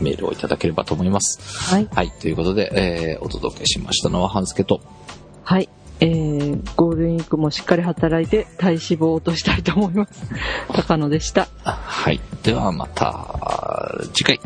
[0.00, 1.40] メールをいただければと思います。
[1.74, 1.88] はい。
[1.92, 2.12] はい。
[2.20, 4.80] ということで、えー、お届けしましたのは、半助と、
[5.42, 5.68] はい。
[6.00, 10.22] えー、ゴールデンウィークもしっかり働いて体脂肪を落としたいと思います。
[10.74, 11.48] 高野でした。
[11.64, 12.20] はい。
[12.42, 14.40] ではまた、次回、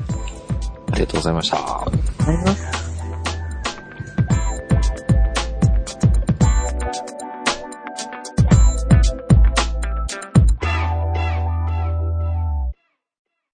[0.92, 1.57] ありがとうございました。
[1.57, 2.82] ありがとうございます。